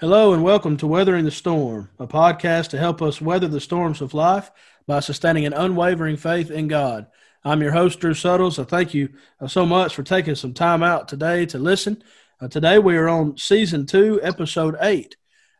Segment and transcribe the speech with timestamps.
[0.00, 4.00] Hello and welcome to Weathering the Storm, a podcast to help us weather the storms
[4.00, 4.50] of life
[4.86, 7.06] by sustaining an unwavering faith in God.
[7.44, 8.58] I'm your host, Drew Suttles.
[8.58, 9.10] I thank you
[9.42, 12.02] uh, so much for taking some time out today to listen.
[12.40, 15.16] Uh, today we are on season two, episode eight,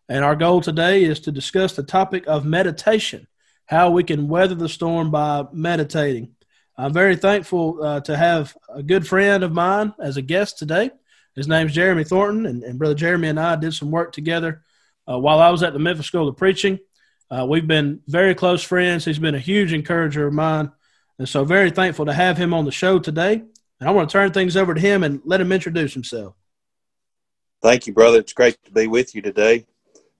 [0.08, 3.26] and our goal today is to discuss the topic of meditation,
[3.66, 6.34] how we can weather the storm by meditating.
[6.78, 10.92] I'm very thankful uh, to have a good friend of mine as a guest today.
[11.34, 14.62] His name's Jeremy Thornton, and, and Brother Jeremy and I did some work together
[15.10, 16.78] uh, while I was at the Memphis School of Preaching.
[17.30, 19.04] Uh, we've been very close friends.
[19.04, 20.72] He's been a huge encourager of mine,
[21.18, 23.34] and so very thankful to have him on the show today.
[23.34, 26.34] And I want to turn things over to him and let him introduce himself.
[27.62, 28.18] Thank you, brother.
[28.18, 29.66] It's great to be with you today.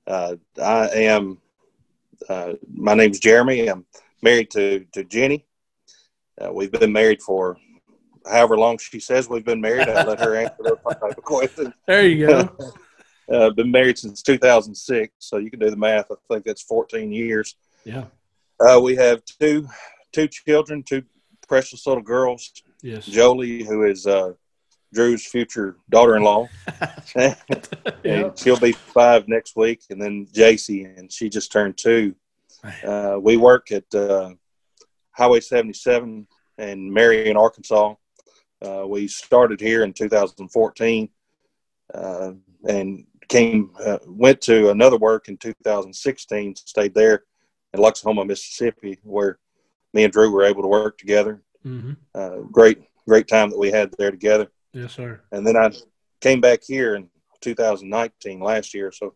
[0.06, 1.38] Uh, I am.
[2.28, 3.66] Uh, my name's Jeremy.
[3.66, 3.86] I'm
[4.22, 5.47] married to to Jenny.
[6.41, 7.56] Uh, we've been married for
[8.27, 9.88] however long she says we've been married.
[9.88, 11.74] I let her answer those type of questions.
[11.87, 12.56] There you go.
[13.33, 16.11] uh, been married since 2006, so you can do the math.
[16.11, 17.56] I think that's 14 years.
[17.84, 18.05] Yeah.
[18.61, 19.69] Uh, we have two
[20.12, 21.03] two children, two
[21.48, 22.53] precious little girls.
[22.83, 23.06] Yes.
[23.06, 24.33] Jolie, who is uh,
[24.92, 26.48] Drew's future daughter-in-law,
[27.14, 27.37] and
[28.03, 28.31] yeah.
[28.34, 29.83] she'll be five next week.
[29.91, 32.14] And then JC, and she just turned two.
[32.84, 34.31] Uh, we work at uh,
[35.12, 36.27] Highway 77
[36.59, 37.94] in Marion, Arkansas.
[38.62, 41.08] Uh, we started here in 2014
[41.94, 42.33] uh,
[42.69, 46.56] and came uh, went to another work in 2016.
[46.56, 47.25] Stayed there
[47.72, 49.38] in Luxahoma, Mississippi, where
[49.94, 51.42] me and Drew were able to work together.
[51.64, 51.92] Mm-hmm.
[52.14, 54.48] Uh, great, great time that we had there together.
[54.72, 55.20] Yes, sir.
[55.33, 55.72] And then I
[56.20, 57.08] came back here in
[57.41, 59.14] 2019 last year, so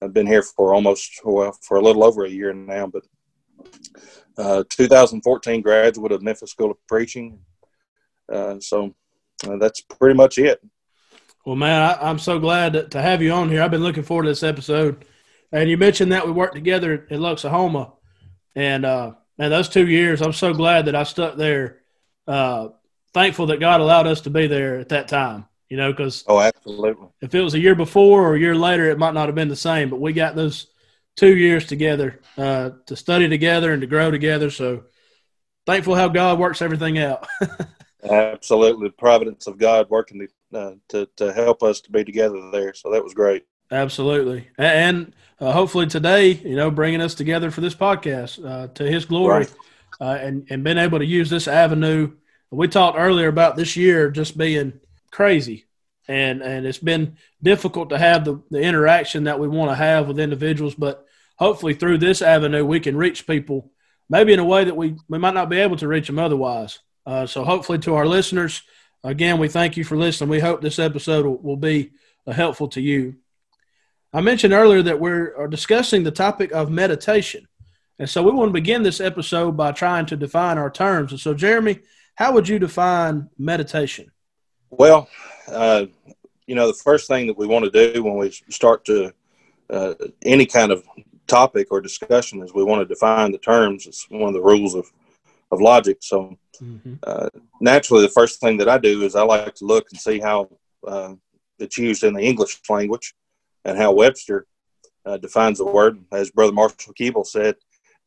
[0.00, 2.86] I've been here for almost well for a little over a year now.
[2.86, 3.04] But
[4.36, 7.38] uh, 2014 graduate of Memphis School of Preaching.
[8.30, 8.94] Uh, so
[9.46, 10.60] uh, that's pretty much it.
[11.44, 13.62] Well, man, I, am so glad to, to have you on here.
[13.62, 15.04] I've been looking forward to this episode.
[15.50, 17.92] And you mentioned that we worked together in Luxahoma,
[18.54, 21.78] and uh, man, those two years, I'm so glad that I stuck there.
[22.26, 22.68] Uh,
[23.14, 25.46] thankful that God allowed us to be there at that time.
[25.70, 27.08] You know, because oh, absolutely.
[27.20, 29.48] If it was a year before or a year later, it might not have been
[29.48, 29.90] the same.
[29.90, 30.66] But we got those
[31.16, 34.50] two years together uh, to study together and to grow together.
[34.50, 34.84] So
[35.66, 37.26] thankful how God works everything out.
[38.10, 42.50] Absolutely, the providence of God working to, uh, to to help us to be together
[42.50, 42.74] there.
[42.74, 43.44] So that was great.
[43.70, 48.84] Absolutely, and uh, hopefully today, you know, bringing us together for this podcast uh, to
[48.84, 49.54] His glory, Right.
[50.00, 52.12] uh, and and being able to use this avenue.
[52.50, 54.80] We talked earlier about this year just being
[55.10, 55.66] crazy,
[56.08, 60.08] and and it's been difficult to have the the interaction that we want to have
[60.08, 61.04] with individuals, but
[61.36, 63.70] hopefully through this avenue we can reach people
[64.08, 66.78] maybe in a way that we we might not be able to reach them otherwise.
[67.08, 68.60] Uh, so hopefully to our listeners,
[69.02, 70.28] again, we thank you for listening.
[70.28, 71.92] We hope this episode will, will be
[72.26, 73.16] uh, helpful to you.
[74.12, 77.48] I mentioned earlier that we're discussing the topic of meditation.
[77.98, 81.12] And so we want to begin this episode by trying to define our terms.
[81.12, 81.80] And so, Jeremy,
[82.14, 84.12] how would you define meditation?
[84.68, 85.08] Well,
[85.50, 85.86] uh,
[86.46, 89.14] you know, the first thing that we want to do when we start to
[89.70, 89.94] uh,
[90.26, 90.84] any kind of
[91.26, 93.86] topic or discussion is we want to define the terms.
[93.86, 94.92] It's one of the rules of,
[95.50, 95.98] of logic.
[96.02, 96.94] So, Mm-hmm.
[97.02, 97.28] uh,
[97.60, 100.48] naturally, the first thing that I do is I like to look and see how
[100.86, 101.14] uh,
[101.58, 103.14] it's used in the English language
[103.64, 104.46] and how Webster
[105.04, 105.98] uh, defines the word.
[106.12, 107.56] As Brother Marshall Keeble said,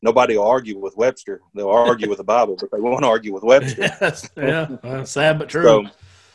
[0.02, 1.40] nobody will argue with Webster.
[1.54, 3.82] They'll argue with the Bible, but they won't argue with Webster.
[3.82, 5.86] Yes, yeah, sad but true.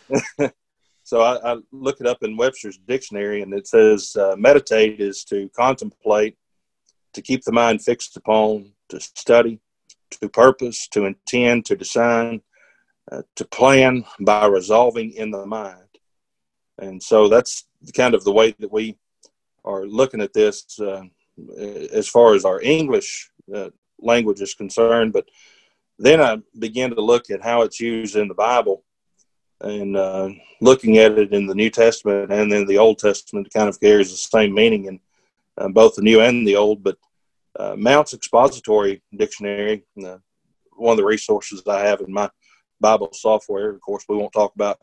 [0.10, 0.52] So,
[1.04, 5.24] so I, I look it up in Webster's dictionary, and it says uh, meditate is
[5.26, 6.38] to contemplate,
[7.14, 9.60] to keep the mind fixed upon, to study,
[10.12, 12.42] to purpose, to intend, to design,
[13.12, 15.82] uh, to plan by resolving in the mind.
[16.80, 18.98] And so that's kind of the way that we
[19.66, 21.04] are looking at this uh,
[21.92, 23.70] as far as our English uh,
[24.00, 25.14] language is concerned.
[25.14, 25.28] But
[26.00, 28.84] then I began to look at how it's used in the Bible
[29.62, 30.30] and uh,
[30.62, 34.12] looking at it in the New Testament and then the Old Testament kind of carries
[34.12, 35.00] the same meaning in
[35.58, 36.84] uh, both the New and the Old.
[36.84, 36.98] But
[37.58, 40.18] uh, Mounce's Expository Dictionary, uh,
[40.74, 42.30] one of the resources I have in my
[42.80, 43.72] Bible software.
[43.72, 44.80] Of course, we won't talk about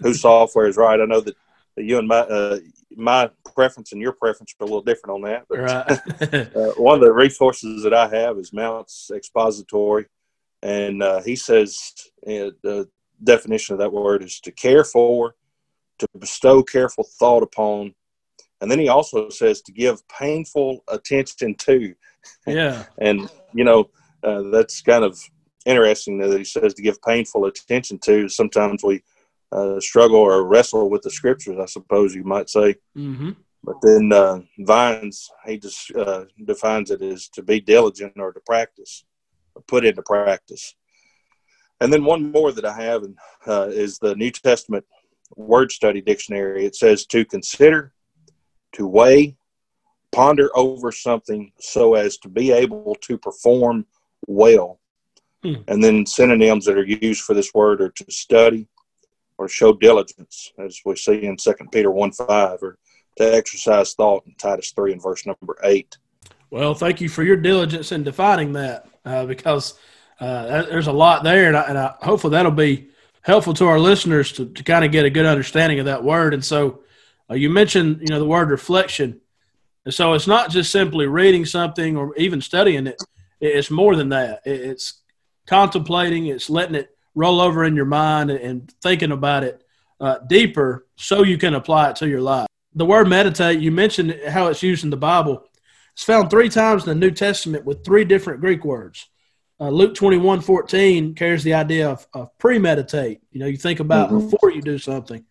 [0.00, 1.00] whose software is right.
[1.00, 1.36] I know that
[1.76, 2.58] you and my uh,
[2.94, 5.46] my preference and your preference are a little different on that.
[5.48, 6.56] But Right.
[6.56, 10.06] uh, one of the resources that I have is Mounce's Expository,
[10.62, 11.92] and uh, he says
[12.26, 12.88] uh, the
[13.22, 15.34] definition of that word is to care for,
[15.98, 17.94] to bestow careful thought upon,
[18.62, 21.94] and then he also says to give painful attention to.
[22.46, 22.84] yeah.
[22.98, 23.90] And you know
[24.22, 25.20] uh, that's kind of
[25.66, 28.28] interesting that he says to give painful attention to.
[28.28, 29.02] Sometimes we
[29.50, 32.76] uh, struggle or wrestle with the scriptures, I suppose you might say.
[32.96, 33.32] Mm-hmm.
[33.64, 38.40] But then uh, Vines, he just uh, defines it as to be diligent or to
[38.40, 39.04] practice,
[39.54, 40.74] or put into practice.
[41.80, 43.04] And then one more that I have
[43.46, 44.84] uh, is the New Testament
[45.36, 46.64] Word Study Dictionary.
[46.64, 47.92] It says to consider,
[48.72, 49.36] to weigh,
[50.12, 53.86] ponder over something so as to be able to perform
[54.26, 54.78] well.
[55.42, 55.54] Hmm.
[55.68, 58.68] And then synonyms that are used for this word are to study
[59.38, 62.78] or show diligence, as we see in Second Peter 1 5, or
[63.16, 65.96] to exercise thought in Titus 3 and verse number 8.
[66.50, 69.74] Well, thank you for your diligence in defining that uh, because
[70.20, 72.90] uh, there's a lot there, and, I, and I, hopefully that'll be
[73.22, 76.34] helpful to our listeners to, to kind of get a good understanding of that word.
[76.34, 76.81] And so
[77.32, 79.20] uh, you mentioned, you know, the word reflection.
[79.84, 83.02] And so it's not just simply reading something or even studying it.
[83.40, 84.42] It's more than that.
[84.44, 85.02] It's
[85.46, 89.64] contemplating, it's letting it roll over in your mind and thinking about it
[90.00, 94.18] uh, deeper so you can apply it to your life the word meditate, you mentioned
[94.28, 95.46] how it's used in the Bible.
[95.92, 99.08] It's found three times in the New Testament with three different Greek words.
[99.60, 103.20] Uh, Luke 21 14 carries the idea of, of premeditate.
[103.30, 104.30] You know, you think about mm-hmm.
[104.30, 105.24] before you do something.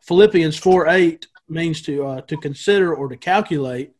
[0.00, 3.92] Philippians 4 8 means to, uh, to consider or to calculate.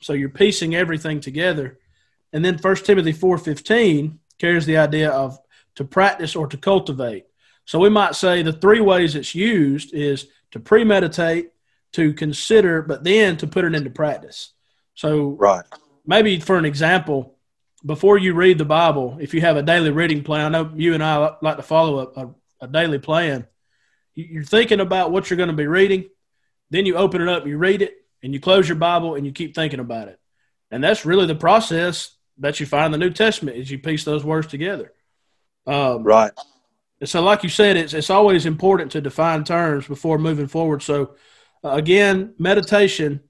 [0.00, 1.78] So you're piecing everything together.
[2.32, 5.38] And then 1 Timothy four fifteen carries the idea of
[5.76, 7.26] to practice or to cultivate.
[7.64, 11.50] So we might say the three ways it's used is to premeditate,
[11.92, 14.52] to consider, but then to put it into practice.
[14.94, 15.64] So, right.
[16.06, 17.36] Maybe for an example,
[17.84, 20.94] before you read the Bible, if you have a daily reading plan, I know you
[20.94, 23.46] and I like to follow a, a, a daily plan.
[24.14, 26.06] You're thinking about what you're going to be reading,
[26.70, 29.32] then you open it up, you read it, and you close your Bible and you
[29.32, 30.18] keep thinking about it.
[30.70, 34.04] And that's really the process that you find in the New Testament is you piece
[34.04, 34.92] those words together.
[35.66, 36.32] Um, right.
[37.04, 40.82] So, like you said, it's it's always important to define terms before moving forward.
[40.82, 41.14] So,
[41.64, 43.20] uh, again, meditation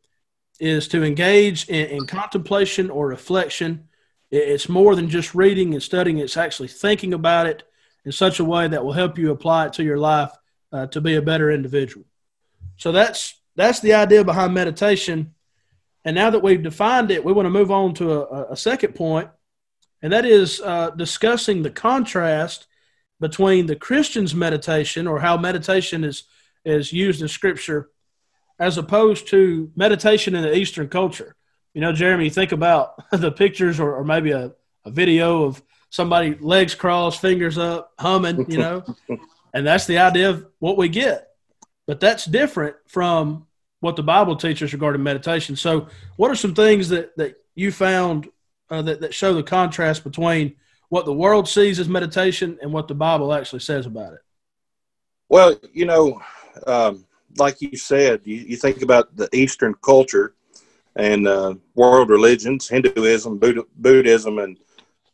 [0.59, 3.89] is to engage in, in, contemplation or reflection.
[4.31, 7.63] It's more than just reading and studying, it's actually thinking about it
[8.05, 10.33] in such a way that will help you apply it to your life
[10.73, 12.05] uh, to be a better individual.
[12.79, 15.35] So that's that's the idea behind meditation.
[16.05, 18.95] And now that we've defined it, we want to move on to a, a second
[18.95, 19.29] point,
[20.01, 22.67] and that is uh, discussing the contrast
[23.21, 26.25] between the Christian's meditation or how meditation is
[26.65, 27.91] is used in Scripture
[28.59, 31.35] as opposed to meditation in the Eastern culture.
[31.75, 34.53] You know, Jeremy, think about the pictures or, or maybe a,
[34.85, 38.85] a video of somebody legs crossed, fingers up, humming, you know,
[39.55, 41.29] and that's the idea of what we get.
[41.89, 43.47] But that's different from
[43.81, 45.57] what the Bible teaches regarding meditation.
[45.57, 48.29] So, what are some things that, that you found
[48.71, 50.55] uh, that, that show the contrast between
[50.91, 54.21] what the world sees as meditation and what the Bible actually says about it?
[55.31, 56.21] Well, you know,
[56.67, 57.07] um,
[57.39, 60.35] like you said, you, you think about the Eastern culture
[60.95, 64.59] and uh, world religions, Hinduism, Buddha, Buddhism, and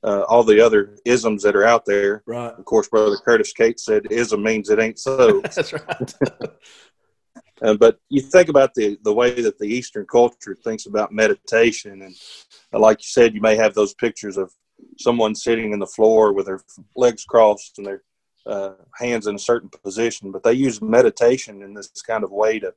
[0.04, 2.22] uh, all the other isms that are out there.
[2.26, 2.52] Right.
[2.52, 5.40] Of course, Brother Curtis Cates said ism means it ain't so.
[5.42, 6.14] That's right.
[7.62, 12.02] uh, but you think about the, the way that the Eastern culture thinks about meditation.
[12.02, 12.14] And
[12.72, 14.52] uh, like you said, you may have those pictures of
[14.98, 16.60] someone sitting in the floor with their
[16.94, 18.02] legs crossed and their
[18.46, 22.58] uh, hands in a certain position, but they use meditation in this kind of way
[22.58, 22.74] to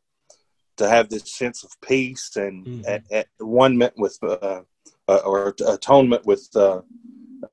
[0.77, 2.81] to have this sense of peace and mm-hmm.
[2.87, 4.15] at, at one met with
[5.07, 6.81] uh, uh, or atonement with uh,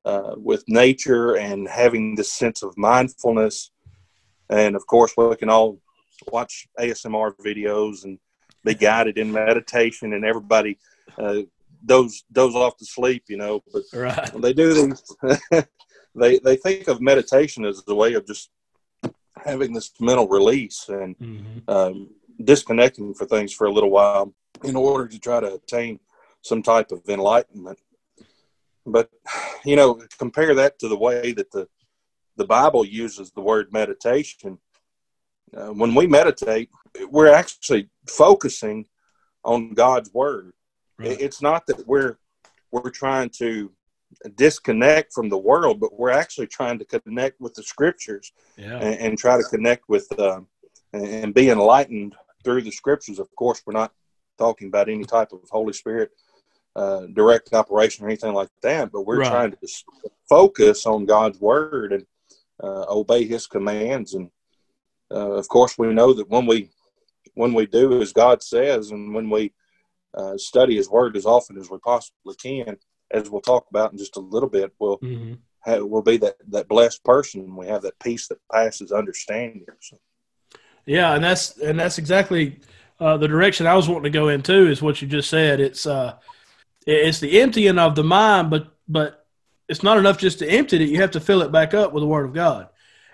[0.04, 3.70] uh, with nature and having this sense of mindfulness.
[4.50, 5.80] And of course, we can all
[6.30, 8.18] watch ASMR videos and
[8.64, 10.78] be guided in meditation, and everybody
[11.18, 11.42] uh,
[11.86, 13.62] doze doze off to sleep, you know.
[13.72, 14.32] But right.
[14.40, 15.16] they do these
[16.14, 18.50] they they think of meditation as a way of just
[19.44, 21.70] having this mental release and mm-hmm.
[21.70, 22.10] um,
[22.42, 24.32] disconnecting for things for a little while
[24.62, 25.98] in order to try to attain
[26.44, 27.78] some type of enlightenment.
[28.86, 29.10] But
[29.64, 31.68] you know, compare that to the way that the
[32.36, 34.58] the Bible uses the word meditation.
[35.56, 36.68] Uh, when we meditate,
[37.10, 38.86] we're actually focusing
[39.44, 40.52] on God's word.
[40.98, 41.16] Right.
[41.20, 42.18] It's not that we're
[42.70, 43.72] we're trying to
[44.36, 48.78] disconnect from the world, but we're actually trying to connect with the scriptures yeah.
[48.78, 50.40] and, and, try to connect with uh,
[50.92, 53.18] and be enlightened through the scriptures.
[53.18, 53.92] Of course, we're not
[54.38, 56.12] talking about any type of Holy Spirit
[56.76, 59.30] uh, direct operation or anything like that, but we're right.
[59.30, 59.68] trying to
[60.28, 62.06] focus on God's word and
[62.62, 64.14] uh, obey His commands.
[64.14, 64.30] And
[65.10, 66.70] uh, of course, we know that when we
[67.34, 69.52] when we do as God says, and when we
[70.14, 72.76] uh, study His word as often as we possibly can,
[73.10, 75.34] as we'll talk about in just a little bit, we'll mm-hmm.
[75.60, 77.56] have, will be that that blessed person.
[77.56, 79.64] We have that peace that passes understanding.
[79.80, 79.98] So.
[80.86, 82.60] Yeah, and that's and that's exactly
[83.00, 85.60] uh, the direction I was wanting to go into is what you just said.
[85.60, 86.16] It's uh,
[86.86, 89.26] it's the emptying of the mind, but but
[89.68, 90.88] it's not enough just to empty it.
[90.88, 92.68] You have to fill it back up with the Word of God.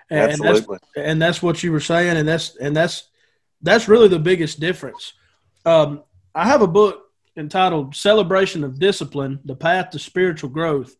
[0.09, 0.77] And Absolutely.
[0.95, 3.05] That's, and that's what you were saying, and that's and that's
[3.61, 5.13] that's really the biggest difference.
[5.65, 6.03] Um,
[6.35, 7.03] I have a book
[7.37, 10.95] entitled "Celebration of Discipline: The Path to Spiritual Growth,"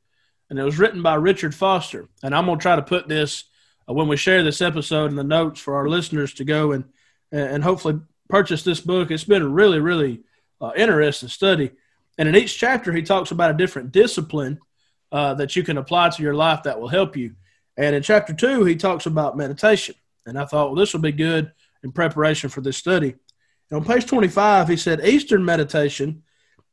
[0.49, 2.07] and it was written by Richard Foster.
[2.23, 3.43] And I'm going to try to put this
[3.89, 6.85] uh, when we share this episode in the notes for our listeners to go and
[7.33, 7.99] and hopefully
[8.29, 9.11] purchase this book.
[9.11, 10.21] It's been a really really
[10.61, 11.71] uh, interesting study.
[12.21, 14.59] And in each chapter, he talks about a different discipline
[15.11, 17.33] uh, that you can apply to your life that will help you.
[17.77, 19.95] And in chapter two, he talks about meditation.
[20.27, 21.51] And I thought, well, this will be good
[21.81, 23.15] in preparation for this study.
[23.71, 26.21] And on page 25, he said Eastern meditation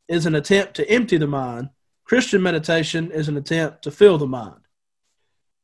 [0.07, 1.71] is an attempt to empty the mind,
[2.03, 4.61] Christian meditation is an attempt to fill the mind.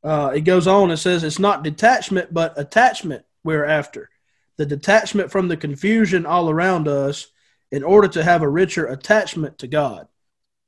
[0.02, 4.10] Uh, it goes on and says it's not detachment, but attachment we're after.
[4.56, 7.28] The detachment from the confusion all around us
[7.70, 10.08] in order to have a richer attachment to God.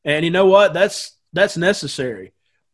[0.05, 0.75] And you know what?
[0.75, 2.33] That's that's necessary.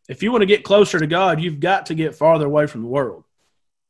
[0.09, 2.83] If you want to get closer to God, you've got to get farther away from
[2.83, 3.25] the world.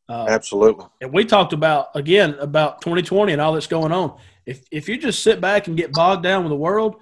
[0.08, 0.86] Uh, Absolutely.
[1.00, 4.18] And we talked about again about 2020 and all that's going on.
[4.46, 6.96] If if you just sit back and get bogged down with the world,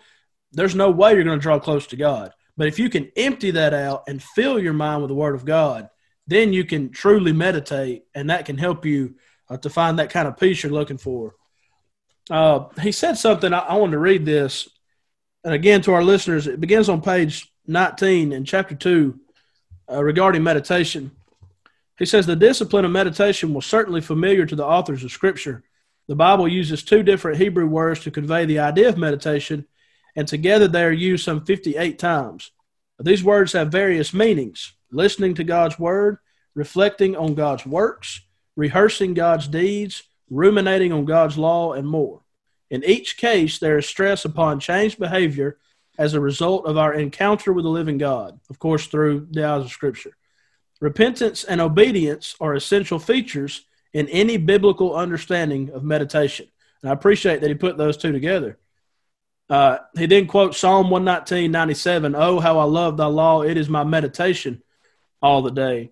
[0.53, 2.33] there's no way you're going to draw close to God.
[2.57, 5.45] But if you can empty that out and fill your mind with the Word of
[5.45, 5.89] God,
[6.27, 9.17] then you can truly meditate, and that can help you
[9.49, 11.35] uh, to find that kind of peace you're looking for.
[12.33, 13.53] Uh, he said something.
[13.53, 14.67] I, I wanted to read this,
[15.45, 19.21] and again to our listeners, it begins on page 19 in chapter 2
[19.93, 21.11] uh, regarding meditation.
[21.99, 25.63] He says the discipline of meditation was certainly familiar to the authors of Scripture.
[26.09, 29.67] The Bible uses two different Hebrew words to convey the idea of meditation,
[30.17, 32.51] and together they are used some 58 times.
[32.99, 36.17] These words have various meanings listening to God's word,
[36.55, 38.23] reflecting on God's works,
[38.57, 42.22] rehearsing God's deeds, ruminating on God's law, and more.
[42.73, 45.59] In each case, there is stress upon changed behavior
[45.99, 49.63] as a result of our encounter with the living God, of course, through the eyes
[49.63, 50.17] of Scripture.
[50.81, 56.49] Repentance and obedience are essential features in any biblical understanding of meditation.
[56.81, 58.59] And I appreciate that he put those two together.
[59.51, 63.69] Uh, he then quotes Psalm 119, 97, Oh, how I love thy law, it is
[63.69, 64.63] my meditation
[65.21, 65.91] all the day.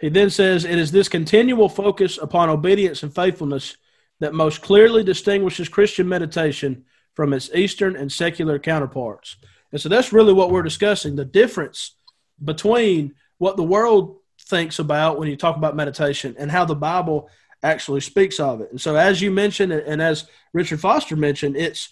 [0.00, 3.76] He then says, It is this continual focus upon obedience and faithfulness
[4.20, 6.84] that most clearly distinguishes Christian meditation
[7.14, 9.36] from its Eastern and secular counterparts.
[9.72, 11.96] And so that's really what we're discussing the difference
[12.42, 17.28] between what the world thinks about when you talk about meditation and how the Bible
[17.62, 18.70] actually speaks of it.
[18.70, 21.88] And so, as you mentioned, and as Richard Foster mentioned, it's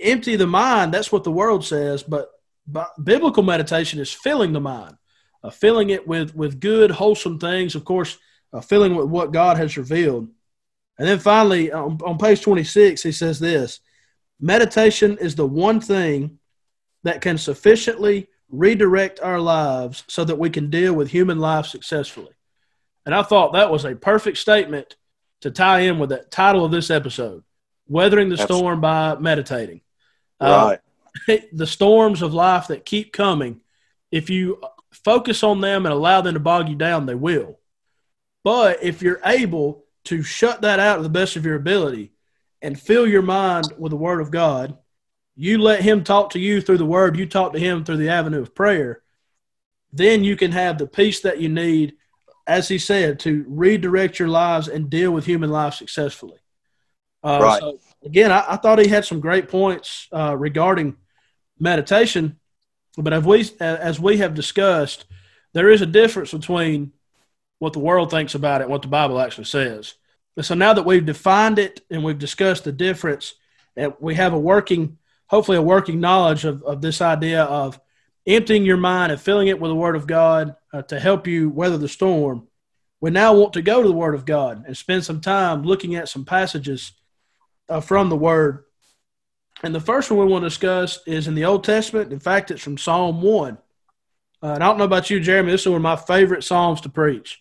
[0.00, 0.94] empty the mind.
[0.94, 2.02] That's what the world says.
[2.02, 2.30] But,
[3.02, 4.94] biblical meditation is filling the mind,
[5.42, 7.74] uh, filling it with, with good, wholesome things.
[7.74, 8.16] Of course,
[8.52, 10.28] uh, filling with what God has revealed.
[11.02, 13.80] And then finally, on, on page 26, he says this
[14.38, 16.38] Meditation is the one thing
[17.02, 22.34] that can sufficiently redirect our lives so that we can deal with human life successfully.
[23.04, 24.94] And I thought that was a perfect statement
[25.40, 27.42] to tie in with the title of this episode
[27.88, 28.56] Weathering the Absolutely.
[28.58, 29.80] Storm by Meditating.
[30.40, 30.78] Uh,
[31.26, 31.36] right.
[31.36, 33.60] Uh, the storms of life that keep coming,
[34.12, 37.58] if you focus on them and allow them to bog you down, they will.
[38.44, 42.12] But if you're able to shut that out to the best of your ability
[42.60, 44.76] and fill your mind with the Word of God.
[45.34, 48.10] You let Him talk to you through the Word, you talk to Him through the
[48.10, 49.02] avenue of prayer.
[49.92, 51.94] Then you can have the peace that you need,
[52.46, 56.38] as He said, to redirect your lives and deal with human life successfully.
[57.22, 57.60] Uh, right.
[57.60, 60.96] So again, I, I, thought he had some great points uh, regarding
[61.58, 62.40] meditation,
[62.96, 65.04] but as we as we have discussed,
[65.52, 66.92] there is a difference between
[67.62, 69.94] what the world thinks about it and what the Bible actually says.
[70.40, 73.34] So now that we've defined it and we've discussed the difference,
[73.76, 77.78] and we have a working, hopefully, a working knowledge of, of this idea of
[78.26, 81.50] emptying your mind and filling it with the Word of God uh, to help you
[81.50, 82.48] weather the storm.
[83.00, 85.94] We now want to go to the Word of God and spend some time looking
[85.94, 86.90] at some passages
[87.68, 88.64] uh, from the Word.
[89.62, 92.12] And the first one we want to discuss is in the Old Testament.
[92.12, 93.56] In fact, it's from Psalm 1.
[94.42, 96.80] Uh, and I don't know about you, Jeremy, this is one of my favorite Psalms
[96.80, 97.40] to preach.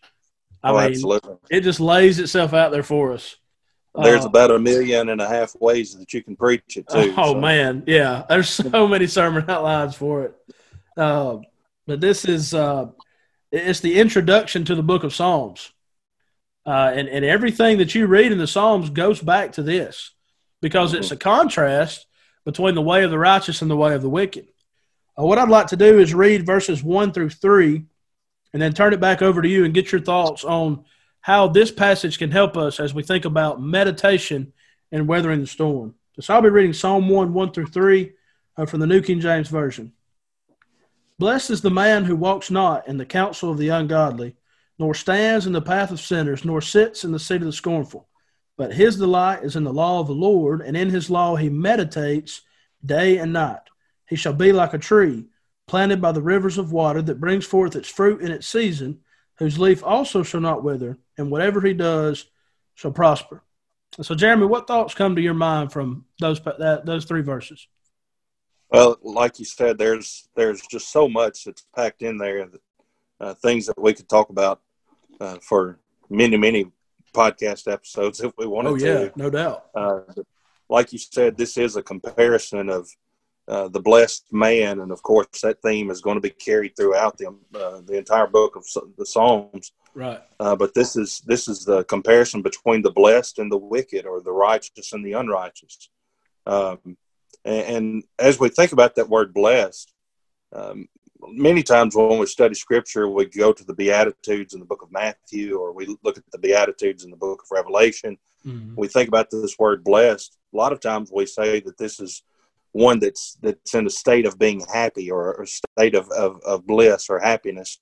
[0.64, 1.36] I oh, mean, absolutely.
[1.50, 3.36] It just lays itself out there for us.
[3.96, 7.14] There's uh, about a million and a half ways that you can preach it too.
[7.18, 7.40] Oh so.
[7.40, 8.24] man, yeah.
[8.30, 10.36] There's so many sermon outlines for it.
[10.96, 11.38] Uh,
[11.88, 12.88] but this is uh,
[13.52, 15.74] it's the introduction to the book of Psalms,
[16.66, 20.12] uh, and and everything that you read in the Psalms goes back to this
[20.62, 21.00] because mm-hmm.
[21.00, 22.06] it's a contrast
[22.46, 24.48] between the way of the righteous and the way of the wicked.
[25.20, 27.86] Uh, what I'd like to do is read verses one through three
[28.54, 30.84] and then turn it back over to you and get your thoughts on
[31.22, 34.52] how this passage can help us as we think about meditation
[34.92, 35.96] and weathering the storm.
[36.20, 38.12] So I'll be reading Psalm 1, 1 through 3
[38.58, 39.94] uh, from the New King James Version.
[41.18, 44.36] Blessed is the man who walks not in the counsel of the ungodly,
[44.80, 48.08] nor stands in the path of sinners, nor sits in the seat of the scornful.
[48.58, 51.50] But his delight is in the law of the Lord, and in his law he
[51.50, 52.42] meditates
[52.84, 53.62] day and night.
[54.08, 55.26] He shall be like a tree
[55.72, 59.00] planted by the rivers of water that brings forth its fruit in its season,
[59.38, 62.26] whose leaf also shall not wither, and whatever he does
[62.76, 63.42] shall prosper.
[64.02, 67.68] So, Jeremy, what thoughts come to your mind from those that, those three verses?
[68.70, 72.48] Well, like you said, there's there's just so much that's packed in there.
[72.48, 72.62] That,
[73.22, 74.60] uh, things that we could talk about
[75.22, 76.66] uh, for many many
[77.14, 78.90] podcast episodes if we wanted to.
[78.90, 79.12] oh, yeah, to.
[79.16, 79.68] no doubt.
[79.74, 80.02] Uh,
[80.68, 82.90] like you said, this is a comparison of
[83.48, 87.18] uh, the blessed man, and of course, that theme is going to be carried throughout
[87.18, 88.66] the uh, the entire book of
[88.98, 89.74] the Psalms.
[89.94, 90.22] Right.
[90.40, 94.22] Uh, but this is this is the comparison between the blessed and the wicked, or
[94.22, 95.90] the righteous and the unrighteous.
[96.46, 96.98] Um,
[97.44, 99.92] and, and, as we think about that word blessed,
[100.54, 100.88] um,
[101.30, 104.92] many times when we study Scripture, we go to the Beatitudes in the book of
[104.92, 108.18] Matthew, or we look at the Beatitudes in the book of Revelation.
[108.46, 108.76] Mm-hmm.
[108.76, 110.38] We think about this word blessed.
[110.54, 112.24] A lot of times we say that this is
[112.74, 116.66] one that's that's in a state of being happy or a state of, of, of
[116.66, 117.80] bliss or happiness.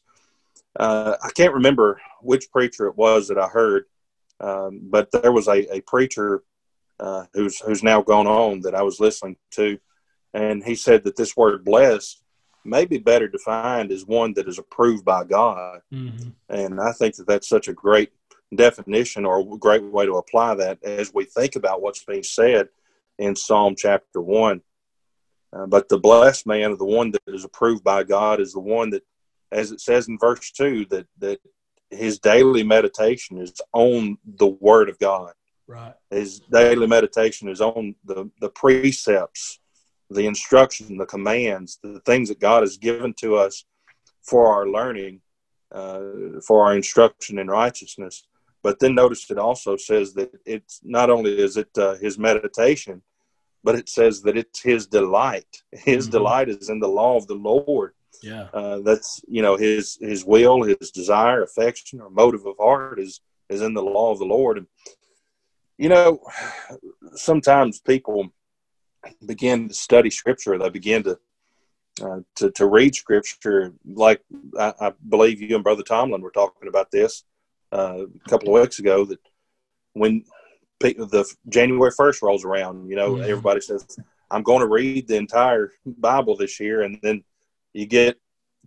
[0.80, 3.86] Uh, I can't remember which preacher it was that I heard,
[4.40, 6.44] um, but there was a, a preacher
[7.00, 9.80] uh, who's who's now gone on that I was listening to,
[10.34, 12.22] and he said that this word blessed
[12.66, 16.30] may be better defined as one that is approved by God, mm-hmm.
[16.50, 18.12] and I think that that's such a great
[18.56, 22.70] definition or a great way to apply that as we think about what's being said
[23.18, 24.62] in Psalm chapter one.
[25.52, 28.90] Uh, but the blessed man, the one that is approved by God, is the one
[28.92, 29.04] that,
[29.52, 31.40] as it says in verse two, that that
[31.90, 35.34] his daily meditation is on the Word of God.
[35.68, 35.94] Right.
[36.12, 39.60] His daily meditation is on the the precepts,
[40.10, 43.66] the instruction, the commands, the things that God has given to us
[44.22, 45.22] for our learning,
[45.72, 46.02] uh,
[46.46, 48.28] for our instruction in righteousness.
[48.62, 53.02] But then notice it also says that it's not only is it uh, his meditation,
[53.64, 55.64] but it says that it's his delight.
[55.72, 56.12] His mm-hmm.
[56.12, 57.94] delight is in the law of the Lord.
[58.22, 63.00] Yeah, uh, that's you know his his will, his desire, affection, or motive of heart
[63.00, 64.58] is is in the law of the Lord.
[64.58, 64.68] And
[65.78, 66.20] you know,
[67.14, 68.30] sometimes people
[69.26, 70.58] begin to study Scripture.
[70.58, 71.20] They begin to
[72.02, 73.74] uh, to to read Scripture.
[73.86, 74.22] Like
[74.58, 77.24] I, I, believe you and Brother Tomlin were talking about this
[77.72, 79.06] uh, a couple of weeks ago.
[79.06, 79.20] That
[79.94, 80.26] when
[80.80, 83.24] the January 1st rolls around, you know, mm-hmm.
[83.24, 83.86] everybody says,
[84.32, 86.84] I'm going to read the entire Bible this year.
[86.84, 87.24] And then
[87.74, 88.18] you get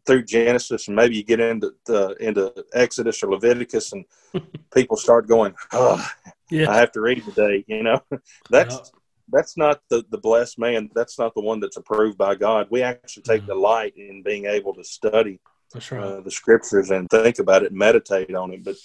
[0.04, 4.04] through Genesis and maybe you get into the, into Exodus or Leviticus and
[4.74, 6.06] people start going, oh,
[6.50, 6.70] yeah.
[6.70, 7.64] I have to read today.
[7.66, 8.00] You know,
[8.50, 8.98] that's, yeah.
[9.30, 10.90] that's not the, the blessed man.
[10.94, 12.66] That's not the one that's approved by God.
[12.70, 13.52] We actually take mm-hmm.
[13.52, 15.40] delight in being able to study
[15.74, 15.92] right.
[15.92, 18.64] uh, the scriptures and think about it and meditate on it.
[18.64, 18.76] But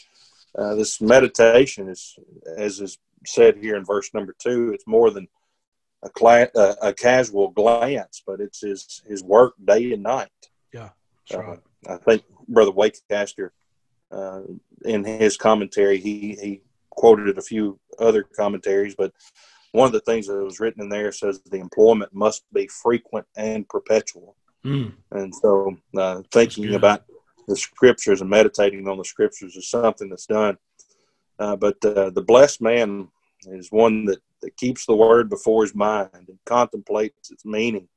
[0.57, 2.17] uh, this meditation is,
[2.57, 5.27] as is said here in verse number two, it's more than
[6.03, 10.29] a, cla- a, a casual glance, but it's his his work day and night.
[10.73, 10.89] Yeah,
[11.33, 11.55] uh,
[11.87, 13.49] I think Brother Waycaster,
[14.11, 14.41] uh,
[14.85, 19.13] in his commentary, he he quoted a few other commentaries, but
[19.71, 23.27] one of the things that was written in there says the employment must be frequent
[23.35, 24.35] and perpetual.
[24.65, 24.93] Mm.
[25.11, 27.03] And so, uh, thinking about
[27.47, 30.57] the scriptures and meditating on the scriptures is something that's done
[31.39, 33.09] uh, but uh, the blessed man
[33.45, 37.87] is one that, that keeps the word before his mind and contemplates its meaning,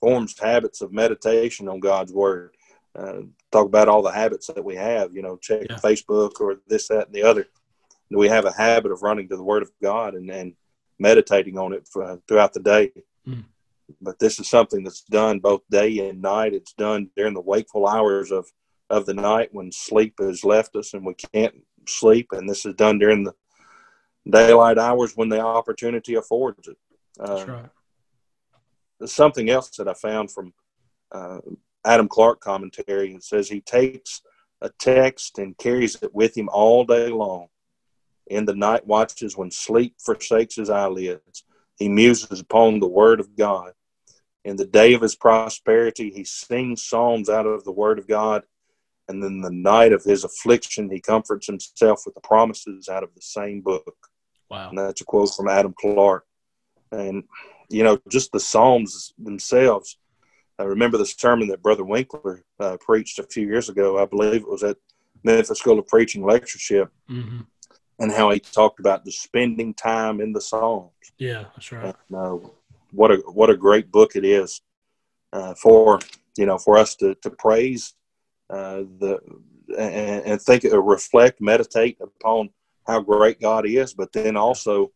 [0.00, 2.54] forms habits of meditation on God's word.
[2.96, 5.76] Uh, talk about all the habits that we have, you know, check yeah.
[5.76, 7.46] Facebook or this, that, and the other.
[8.10, 10.54] We have a habit of running to the word of God and, and
[10.98, 12.92] meditating on it for, uh, throughout the day.
[13.28, 13.44] Mm.
[14.00, 16.54] But this is something that's done both day and night.
[16.54, 18.46] It's done during the wakeful hours of,
[18.88, 21.54] of the night when sleep has left us and we can't
[21.88, 23.34] sleep, and this is done during the
[24.28, 26.76] daylight hours when the opportunity affords it.
[27.18, 27.66] Uh, That's right.
[28.98, 30.52] There's something else that I found from
[31.12, 31.38] uh,
[31.84, 33.14] Adam Clarke commentary.
[33.14, 34.22] It says he takes
[34.62, 37.48] a text and carries it with him all day long.
[38.26, 41.44] In the night watches when sleep forsakes his eyelids,
[41.78, 43.72] he muses upon the word of God.
[44.44, 48.44] In the day of his prosperity, he sings psalms out of the word of God
[49.08, 53.14] and then the night of his affliction, he comforts himself with the promises out of
[53.14, 53.96] the same book.
[54.50, 54.68] Wow.
[54.68, 56.24] And that's a quote from Adam Clarke.
[56.92, 57.24] And,
[57.68, 59.98] you know, just the Psalms themselves.
[60.58, 64.02] I remember the sermon that Brother Winkler uh, preached a few years ago.
[64.02, 64.76] I believe it was at
[65.22, 66.90] Memphis School of Preaching lectureship.
[67.10, 67.40] Mm-hmm.
[67.98, 70.90] and how he talked about the spending time in the Psalms.
[71.18, 71.94] Yeah, that's right.
[72.10, 72.48] And, uh,
[72.92, 74.62] what a what a great book it is
[75.32, 76.00] uh, for
[76.36, 77.94] you know for us to to praise
[78.50, 79.18] uh, the
[79.78, 82.50] and, and think, uh, reflect, meditate upon
[82.86, 84.92] how great God is, but then also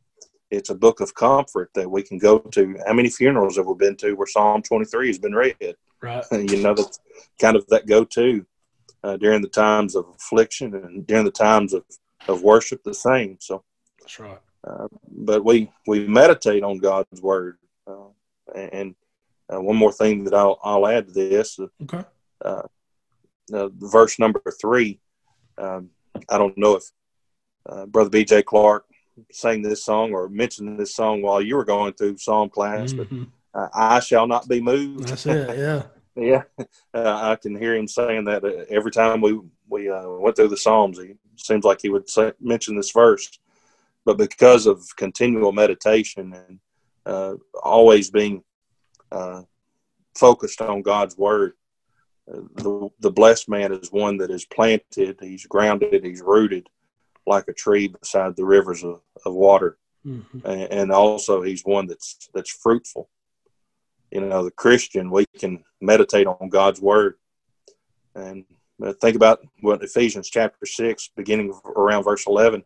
[0.50, 2.76] it's a book of comfort that we can go to.
[2.86, 5.54] How many funerals have we been to where Psalm 23 has been read?
[6.02, 6.24] Right.
[6.32, 6.98] you know, that's
[7.38, 8.46] kind of that go to
[9.04, 11.84] uh, during the times of affliction and during the times of,
[12.26, 13.36] of worship, the same.
[13.38, 13.62] So
[13.98, 14.38] that's right.
[14.66, 17.58] Uh, but we, we meditate on God's word.
[17.86, 18.08] Uh,
[18.54, 18.94] and
[19.52, 21.58] uh, one more thing that I'll, I'll add to this.
[21.58, 22.04] Uh, okay.
[23.52, 25.00] Uh, verse number three.
[25.58, 25.90] Um,
[26.28, 26.84] I don't know if
[27.90, 28.42] Brother B.J.
[28.42, 28.84] Clarke
[29.32, 33.24] sang this song or mentioned this song while you were going through psalm class, mm-hmm.
[33.24, 35.08] but uh, I shall not be moved.
[35.08, 35.58] That's it.
[36.16, 36.42] Yeah.
[36.56, 36.64] yeah.
[36.92, 40.48] Uh, I can hear him saying that uh, every time we, we uh, went through
[40.48, 40.98] the Psalms.
[40.98, 43.38] He seems like he would say, mention this verse,
[44.04, 46.58] but because of continual meditation and
[47.06, 48.42] uh, always being
[49.12, 49.42] uh,
[50.16, 51.52] focused on God's word,
[52.54, 56.68] the, the blessed man is one that is planted, he's grounded, he's rooted
[57.26, 59.78] like a tree beside the rivers of, of water.
[60.06, 60.46] Mm-hmm.
[60.46, 63.08] And, and also he's one that's that's fruitful.
[64.10, 67.14] You know, the Christian, we can meditate on God's word
[68.14, 68.44] and
[68.82, 72.64] uh, think about what Ephesians chapter 6, beginning around verse 11,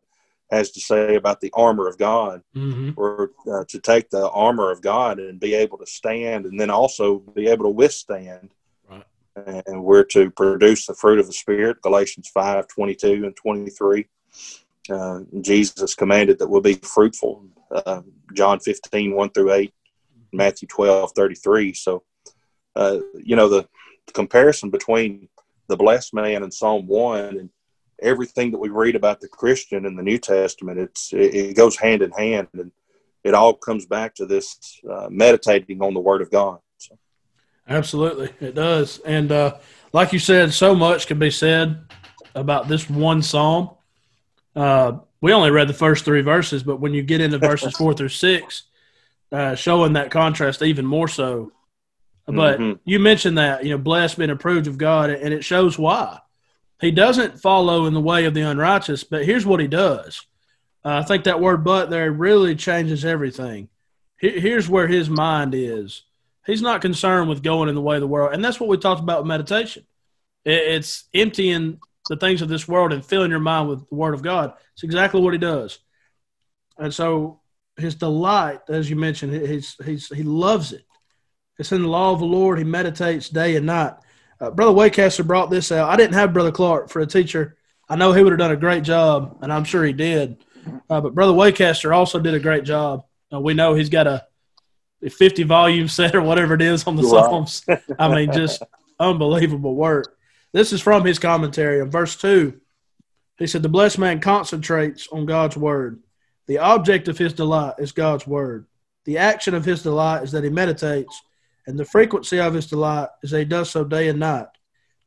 [0.50, 2.90] has to say about the armor of God, mm-hmm.
[2.96, 6.70] or uh, to take the armor of God and be able to stand, and then
[6.70, 8.50] also be able to withstand.
[9.36, 14.06] And we're to produce the fruit of the Spirit, Galatians 5 22 and 23.
[14.90, 17.46] Uh, Jesus commanded that we'll be fruitful.
[17.70, 18.02] Uh,
[18.34, 19.74] John 15, 1 through 8,
[20.32, 21.74] Matthew 12, 33.
[21.74, 22.04] So,
[22.76, 23.68] uh, you know, the,
[24.12, 25.28] comparison between
[25.68, 27.50] the blessed man in Psalm 1 and
[28.02, 31.76] everything that we read about the Christian in the New Testament, it's it, it goes
[31.76, 32.48] hand in hand.
[32.52, 32.70] And
[33.24, 36.58] it all comes back to this uh, meditating on the Word of God.
[37.68, 37.74] So.
[37.74, 38.98] Absolutely, it does.
[39.00, 39.57] And uh,
[39.92, 41.85] like you said, so much can be said
[42.35, 43.70] about this one psalm.
[44.55, 47.94] Uh, we only read the first three verses, but when you get into verses four
[47.94, 48.64] through six,
[49.33, 51.53] uh, showing that contrast even more so.
[52.27, 52.79] But mm-hmm.
[52.85, 56.18] you mentioned that, you know, blessed, been approved of God, and it shows why.
[56.81, 60.27] He doesn't follow in the way of the unrighteous, but here's what he does.
[60.85, 63.68] Uh, I think that word but there really changes everything.
[64.18, 66.03] Here's where his mind is.
[66.46, 68.35] He's not concerned with going in the way of the world.
[68.35, 69.87] And that's what we talked about with meditation.
[70.44, 74.22] It's emptying the things of this world and filling your mind with the Word of
[74.22, 74.52] God.
[74.74, 75.78] It's exactly what he does.
[76.76, 77.40] And so
[77.76, 80.85] his delight, as you mentioned, he's, he's, he loves it.
[81.59, 82.59] It's in the law of the Lord.
[82.59, 83.94] He meditates day and night.
[84.40, 85.88] Uh, Brother Waycaster brought this out.
[85.88, 87.57] I didn't have Brother Clarke for a teacher.
[87.88, 90.44] I know he would have done a great job, and I'm sure he did.
[90.90, 93.04] Uh, but Brother Waycaster also did a great job.
[93.33, 94.26] Uh, we know he's got a, a
[95.12, 97.64] 50 volume set or whatever it is on the Psalms.
[97.98, 98.62] I mean, just
[98.98, 100.16] unbelievable work.
[100.52, 102.60] This is from his commentary in verse 2.
[103.38, 106.02] He said, The blessed man concentrates on God's word.
[106.46, 108.66] The object of his delight is God's word.
[109.04, 111.20] The action of his delight is that he meditates,
[111.66, 114.46] and the frequency of his delight is that he does so day and night.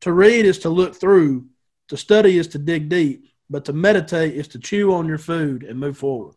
[0.02, 1.48] To read is to look through,
[1.88, 5.64] to study is to dig deep, but to meditate is to chew on your food
[5.64, 6.36] and move forward.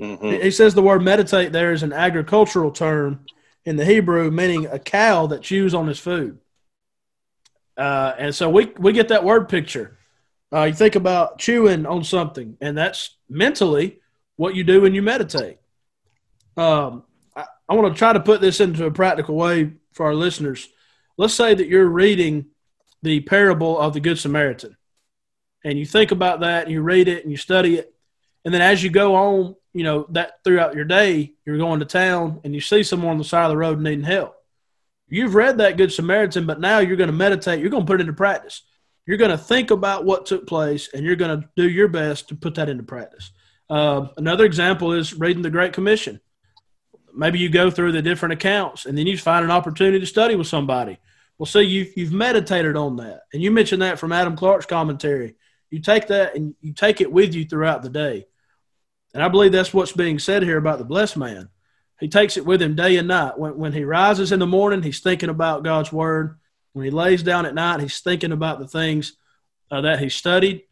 [0.00, 0.42] Mm-hmm.
[0.42, 3.24] He says the word meditate there is an agricultural term
[3.64, 6.38] in the Hebrew, meaning a cow that chews on his food.
[7.76, 9.98] Uh, and so we we get that word picture.
[10.52, 13.98] Uh, you think about chewing on something, and that's mentally
[14.36, 15.58] what you do when you meditate.
[16.56, 17.02] Um,
[17.34, 20.68] I, I want to try to put this into a practical way for our listeners.
[21.18, 22.46] Let's say that you're reading
[23.02, 24.76] the parable of the Good Samaritan,
[25.64, 27.94] and you think about that, and you read it, and you study it,
[28.44, 31.86] and then as you go on, you know that throughout your day, you're going to
[31.86, 34.36] town, and you see someone on the side of the road needing help
[35.08, 37.60] You've read that Good Samaritan, but now you're going to meditate.
[37.60, 38.62] You're going to put it into practice.
[39.06, 42.28] You're going to think about what took place, and you're going to do your best
[42.28, 43.30] to put that into practice.
[43.70, 46.20] Uh, another example is reading the Great Commission.
[47.14, 50.34] Maybe you go through the different accounts, and then you find an opportunity to study
[50.34, 50.98] with somebody.
[51.38, 55.36] Well, see, you've, you've meditated on that, and you mentioned that from Adam Clarke's commentary.
[55.70, 58.26] You take that and you take it with you throughout the day.
[59.16, 61.48] And I believe that's what's being said here about the blessed man.
[61.98, 63.38] He takes it with him day and night.
[63.38, 66.38] When, when he rises in the morning, he's thinking about God's word.
[66.74, 69.14] When he lays down at night, he's thinking about the things
[69.70, 70.64] uh, that he studied.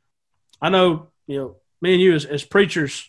[0.60, 3.08] I know, you know, me and you as, as preachers,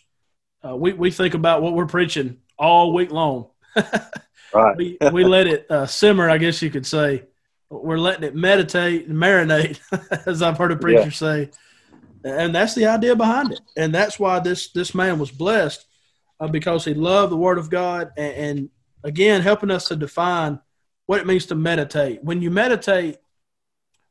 [0.66, 3.50] uh, we, we think about what we're preaching all week long.
[4.54, 4.74] right.
[4.78, 7.24] we, we let it uh, simmer, I guess you could say.
[7.68, 9.80] We're letting it meditate and marinate,
[10.26, 11.10] as I've heard a preacher yeah.
[11.10, 11.50] say.
[12.26, 13.60] And that's the idea behind it.
[13.76, 15.86] And that's why this this man was blessed
[16.40, 18.70] uh, because he loved the Word of God and, and
[19.04, 20.58] again helping us to define
[21.06, 22.24] what it means to meditate.
[22.24, 23.18] When you meditate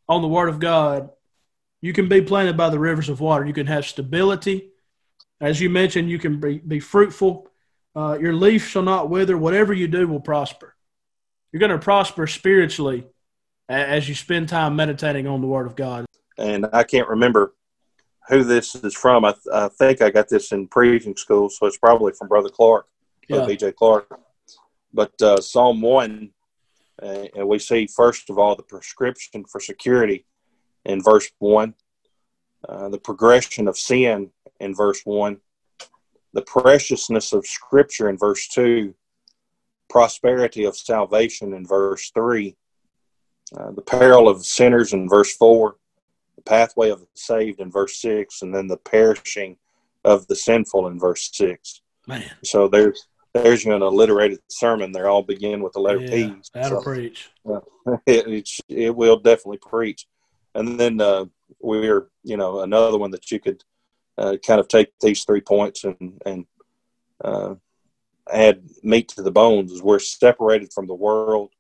[0.07, 1.09] on the Word of God,
[1.81, 3.45] you can be planted by the rivers of water.
[3.45, 4.69] You can have stability.
[5.41, 7.49] As you mentioned, you can be, be fruitful.
[7.93, 9.37] Uh, your leaf shall not wither.
[9.37, 10.73] Whatever you do will prosper.
[11.51, 13.05] You're going to prosper spiritually
[13.67, 16.05] as you spend time meditating on the Word of God.
[16.37, 17.53] And I can't remember
[18.27, 19.25] who this is from.
[19.25, 22.49] I, th- I think I got this in preaching school, so it's probably from Brother
[22.49, 22.87] Clarke,
[23.27, 23.37] yeah.
[23.37, 24.19] BJ Clarke.
[24.93, 26.29] But uh, Psalm 1,
[27.01, 30.25] uh, and we see, first of all, the prescription for security
[30.85, 31.73] in verse 1,
[32.67, 35.37] uh, the progression of sin in verse 1,
[36.33, 38.93] the preciousness of Scripture in verse 2,
[39.89, 42.55] prosperity of salvation in verse 3,
[43.57, 45.75] uh, the peril of sinners in verse 4,
[46.35, 49.57] the pathway of the saved in verse 6, and then the perishing
[50.03, 51.81] of the sinful in verse 6.
[52.07, 52.29] Man.
[52.43, 54.93] So there's there's an alliterated sermon.
[54.93, 56.35] They all begin with the letter yeah, P.
[56.53, 57.29] That'll so, preach.
[57.45, 57.59] Uh,
[58.05, 60.07] it, it, it, will definitely preach.
[60.53, 61.25] And then uh,
[61.59, 63.61] we're, you know, another one that you could
[64.17, 66.45] uh, kind of take these three points and, and
[67.23, 67.55] uh,
[68.31, 71.51] add meat to the bones is we're separated from the world,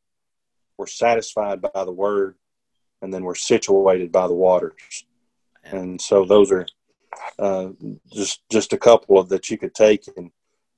[0.77, 2.35] we're satisfied by the word,
[3.05, 5.05] and then we're situated by the waters.
[5.63, 6.65] And so those are
[7.39, 7.69] uh,
[8.11, 10.29] just just a couple of that you could take and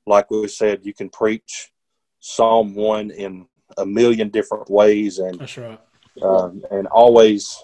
[0.07, 1.71] like we said, you can preach
[2.19, 3.45] Psalm one in
[3.77, 5.79] a million different ways, and that's right.
[6.23, 7.63] Um, and always,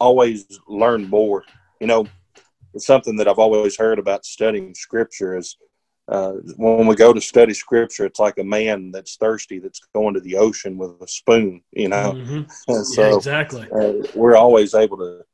[0.00, 1.44] always learn more.
[1.80, 2.06] You know,
[2.74, 5.56] it's something that I've always heard about studying Scripture is
[6.08, 10.14] uh, when we go to study Scripture, it's like a man that's thirsty that's going
[10.14, 11.62] to the ocean with a spoon.
[11.72, 12.82] You know, mm-hmm.
[12.82, 13.68] so yeah, exactly.
[13.72, 15.24] Uh, we're always able to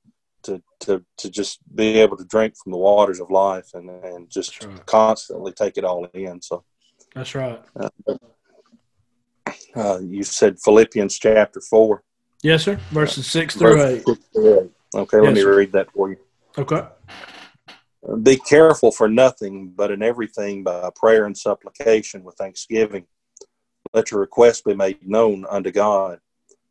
[0.45, 4.31] to to to just be able to drink from the waters of life and and
[4.31, 4.87] just right.
[4.87, 6.41] constantly take it all in.
[6.41, 6.65] So
[7.15, 7.61] that's right.
[7.77, 7.89] Uh,
[9.75, 12.03] uh, you said Philippians chapter four.
[12.43, 12.77] Yes, sir.
[12.91, 14.05] Verses six through eight.
[14.95, 15.57] Okay, yes, let me sir.
[15.57, 16.17] read that for you.
[16.57, 16.83] Okay.
[18.23, 23.07] Be careful for nothing, but in everything by prayer and supplication with thanksgiving.
[23.93, 26.19] Let your requests be made known unto God,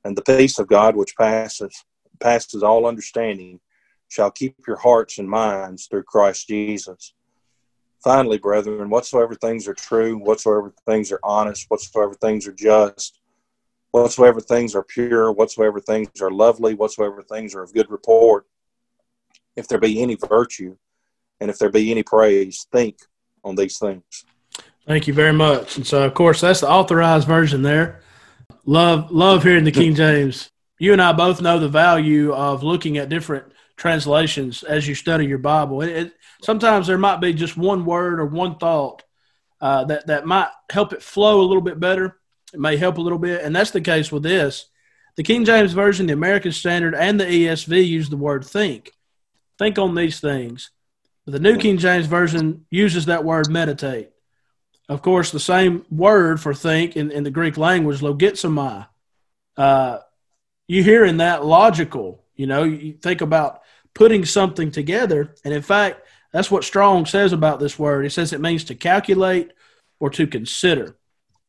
[0.03, 1.85] and the peace of God which passes
[2.21, 3.59] passes all understanding,
[4.07, 7.13] shall keep your hearts and minds through Christ Jesus.
[8.03, 13.19] Finally, brethren, whatsoever things are true, whatsoever things are honest, whatsoever things are just,
[13.91, 18.45] whatsoever things are pure, whatsoever things are lovely, whatsoever things are of good report,
[19.55, 20.75] if there be any virtue,
[21.41, 22.97] and if there be any praise, think
[23.43, 24.25] on these things.
[24.87, 25.75] Thank you very much.
[25.75, 28.01] And so, of course, that's the authorized version there.
[28.65, 30.51] Love, love hearing the King James
[30.81, 33.45] you and I both know the value of looking at different
[33.77, 35.83] translations as you study your Bible.
[35.83, 39.03] It, it, sometimes there might be just one word or one thought
[39.61, 42.17] uh, that that might help it flow a little bit better.
[42.51, 44.69] It may help a little bit, and that's the case with this.
[45.17, 48.91] The King James Version, the American Standard, and the ESV use the word "think."
[49.59, 50.71] Think on these things.
[51.25, 54.09] The New King James Version uses that word "meditate."
[54.89, 58.87] Of course, the same word for "think" in, in the Greek language, logizomai.
[59.55, 59.99] Uh,
[60.67, 62.23] you hear in that logical.
[62.35, 63.61] You know, you think about
[63.93, 68.03] putting something together, and in fact, that's what Strong says about this word.
[68.03, 69.51] He says it means to calculate
[69.99, 70.97] or to consider.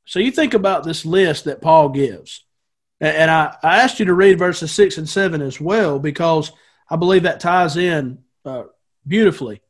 [0.04, 2.44] So you think about this list that Paul gives.
[3.00, 6.52] And I, I asked you to read verses 6 and 7 as well because
[6.88, 8.64] I believe that ties in uh,
[9.06, 9.60] beautifully.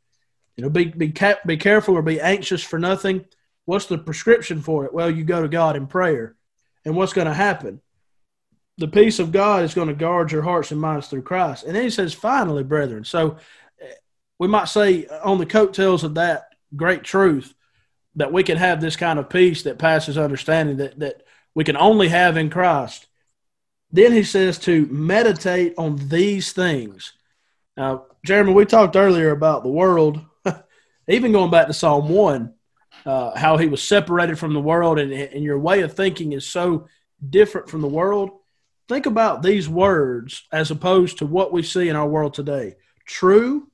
[0.57, 1.15] You know, be, be,
[1.47, 3.25] be careful or be anxious for nothing.
[3.65, 4.93] What's the prescription for it?
[4.93, 6.37] Well, you go to God in prayer.
[6.85, 7.81] And what's going to happen?
[8.79, 11.65] the peace of God is going to guard your hearts and minds through Christ.
[11.65, 13.05] And then he says, finally, brethren.
[13.05, 13.37] So
[13.81, 13.93] eh,
[14.39, 17.55] we might say on the coattails of that great truth
[18.17, 21.23] that we can have this kind of peace that passes understanding that, that
[21.55, 23.07] we can only have in Christ.
[23.91, 27.13] Then he says to meditate on these things.
[27.77, 30.21] Now, Jeremy, we talked earlier about the world,
[31.09, 32.55] even going back to Psalm 1,
[33.05, 36.47] uh, how he was separated from the world, and, and your way of thinking is
[36.47, 36.87] so
[37.29, 38.31] different from the world
[38.93, 43.67] think about these words as opposed to what we see in our world today true,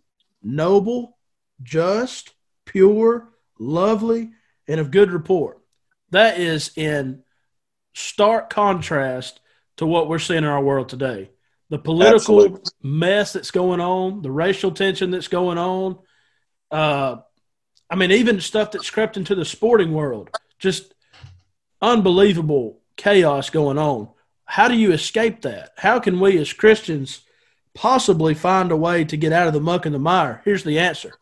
[0.42, 1.18] noble,
[1.62, 2.32] just,
[2.64, 4.30] pure, lovely,
[4.66, 5.60] and of good report.
[6.10, 7.22] That is in
[7.94, 9.40] stark contrast
[9.76, 11.30] to what we're seeing in our world today.
[11.70, 12.60] The political Absolutely.
[12.82, 15.98] mess that's going on, the racial tension that's going on.
[16.70, 17.16] Uh,
[17.90, 20.30] I mean, even stuff that's crept into the sporting world.
[20.58, 20.94] Just
[21.80, 24.08] unbelievable chaos going on
[24.48, 25.72] how do you escape that?
[25.76, 27.20] How can we as Christians
[27.74, 30.40] possibly find a way to get out of the muck and the mire?
[30.44, 31.12] Here's the answer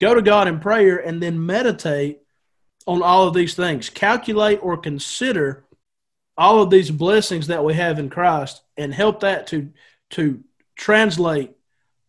[0.00, 2.20] go to God in prayer and then meditate
[2.86, 3.90] on all of these things.
[3.90, 5.66] Calculate or consider
[6.38, 9.70] all of these blessings that we have in Christ and help that to
[10.10, 10.42] to
[10.76, 11.52] translate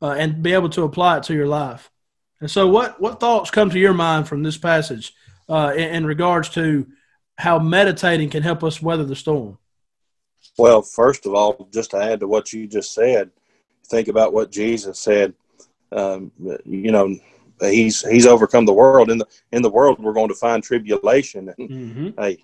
[0.02, 1.92] uh, and be able to apply it to your life.
[2.40, 5.14] And so, what what thoughts come to your mind from this passage
[5.48, 6.88] uh, in, in regards to
[7.38, 9.58] how meditating can help us weather the storm?
[10.58, 13.30] Well, first of all, just to add to what you just said,
[13.88, 15.34] think about what Jesus said.
[15.92, 16.32] Um,
[16.66, 17.16] you know,
[17.60, 19.12] he's he's overcome the world.
[19.12, 21.54] In the in the world, we're going to find tribulation.
[21.60, 22.10] Mm-hmm.
[22.20, 22.40] Hey,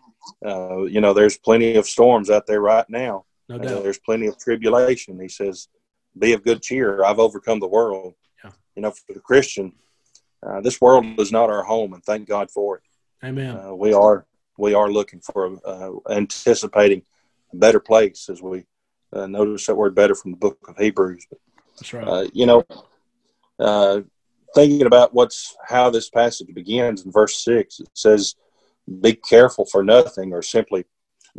[0.45, 3.25] uh, you know, there's plenty of storms out there right now.
[3.49, 3.83] No doubt.
[3.83, 5.19] There's plenty of tribulation.
[5.19, 5.67] He says,
[6.17, 7.03] "Be of good cheer.
[7.03, 8.51] I've overcome the world." Yeah.
[8.75, 9.73] You know, for the Christian,
[10.45, 12.83] uh, this world is not our home, and thank God for it.
[13.23, 13.57] Amen.
[13.57, 14.25] Uh, we are
[14.57, 17.03] we are looking for uh, anticipating
[17.53, 18.65] a better place as we
[19.13, 21.25] uh, notice that word better from the book of Hebrews.
[21.77, 22.07] That's right.
[22.07, 22.65] Uh, you know,
[23.59, 24.01] uh,
[24.53, 28.35] thinking about what's how this passage begins in verse six, it says,
[29.01, 30.85] "Be careful for nothing," or simply,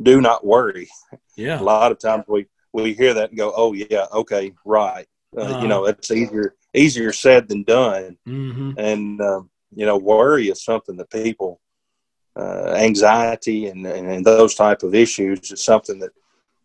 [0.03, 0.89] "Do not worry."
[1.37, 1.61] Yeah.
[1.61, 5.07] A lot of times we we hear that and go, "Oh yeah, okay, right."
[5.37, 5.61] Uh, uh-huh.
[5.61, 8.17] You know, it's easier easier said than done.
[8.27, 8.73] Mm-hmm.
[8.79, 11.61] And um, you know, worry is something that people
[12.39, 16.13] uh, anxiety and, and, those type of issues is something that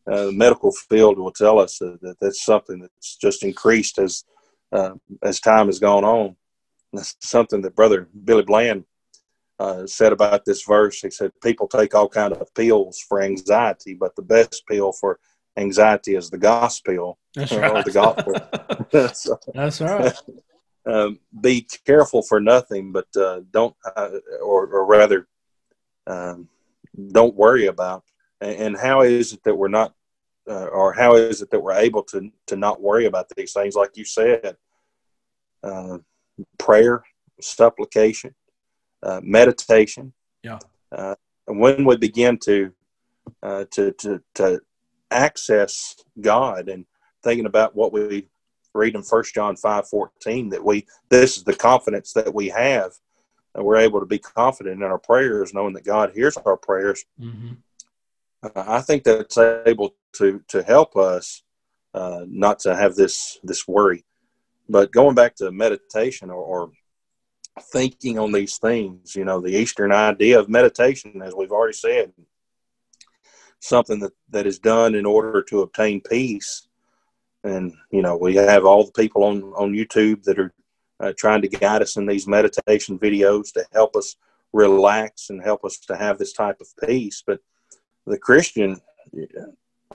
[0.05, 4.23] uh, the medical field will tell us that, that that's something that's just increased as
[4.71, 4.93] uh,
[5.23, 6.35] as time has gone on.
[6.91, 8.85] That's something that Brother Billy Bland
[9.63, 10.99] uh, said about this verse.
[10.99, 15.19] He said, "People take all kind of pills for anxiety, but the best pill for
[15.57, 17.71] anxiety is the gospel That's right.
[17.71, 19.13] or the gospel.
[19.13, 20.13] so, That's right.
[20.85, 24.09] Um, be careful for nothing, but uh, don't, uh,
[24.41, 25.29] or, or, rather,
[26.07, 26.49] um,
[27.13, 28.03] don't worry about.
[28.41, 29.93] And, and, how is it that we're not,
[30.45, 33.75] uh, or how is it that we're able to to not worry about these things?
[33.75, 34.57] Like you said,
[35.63, 35.99] uh,
[36.59, 37.01] prayer,
[37.39, 38.35] supplication,
[39.03, 40.13] uh, meditation.
[40.43, 40.59] Yeah.
[40.91, 41.15] Uh,
[41.47, 42.71] and when we begin to
[43.41, 44.61] to to to
[45.11, 46.85] access God and
[47.23, 48.27] thinking about what we
[48.73, 52.93] read in First John five fourteen that we this is the confidence that we have
[53.55, 57.05] and we're able to be confident in our prayers, knowing that God hears our prayers.
[57.19, 57.53] Mm-hmm.
[58.43, 61.43] Uh, I think that's able to to help us
[61.93, 64.05] uh, not to have this this worry.
[64.69, 66.71] But going back to meditation or, or
[67.61, 72.11] thinking on these things, you know, the Eastern idea of meditation, as we've already said,
[73.59, 76.67] something that, that is done in order to obtain peace.
[77.43, 80.53] And, you know, we have all the people on, on YouTube that are
[80.99, 84.15] uh, trying to guide us in these meditation videos to help us
[84.51, 87.23] relax and help us to have this type of peace.
[87.25, 87.39] But
[88.05, 88.79] the Christian,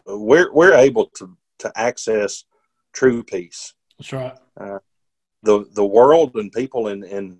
[0.07, 2.44] we're, we're able to, to access
[2.92, 3.75] true peace.
[3.99, 4.37] That's right.
[4.59, 4.79] Uh,
[5.42, 7.38] the, the world and people in, in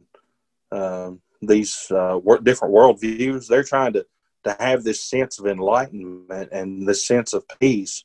[0.73, 4.07] uh, these uh, different worldviews, they're trying to
[4.45, 8.05] to have this sense of enlightenment and this sense of peace.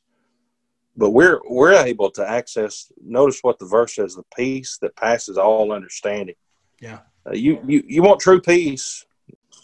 [0.96, 2.92] But we're we're able to access.
[3.02, 6.36] Notice what the verse says: the peace that passes all understanding.
[6.80, 7.00] Yeah.
[7.26, 9.04] Uh, you you you want true peace.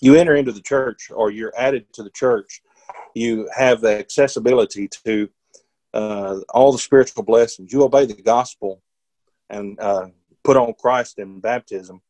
[0.00, 2.62] You enter into the church, or you're added to the church.
[3.14, 5.28] You have the accessibility to
[5.92, 7.72] uh, all the spiritual blessings.
[7.72, 8.82] You obey the gospel
[9.50, 10.06] and uh,
[10.42, 12.00] put on Christ in baptism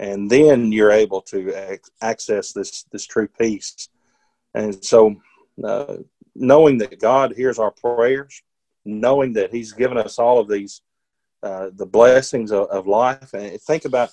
[0.00, 3.90] and then you're able to ac- access this this true peace.
[4.54, 5.14] And so,
[5.62, 5.98] uh,
[6.34, 8.42] knowing that God hears our prayers,
[8.84, 10.80] knowing that He's given us all of these
[11.42, 14.10] uh, the blessings of, of, life, and think about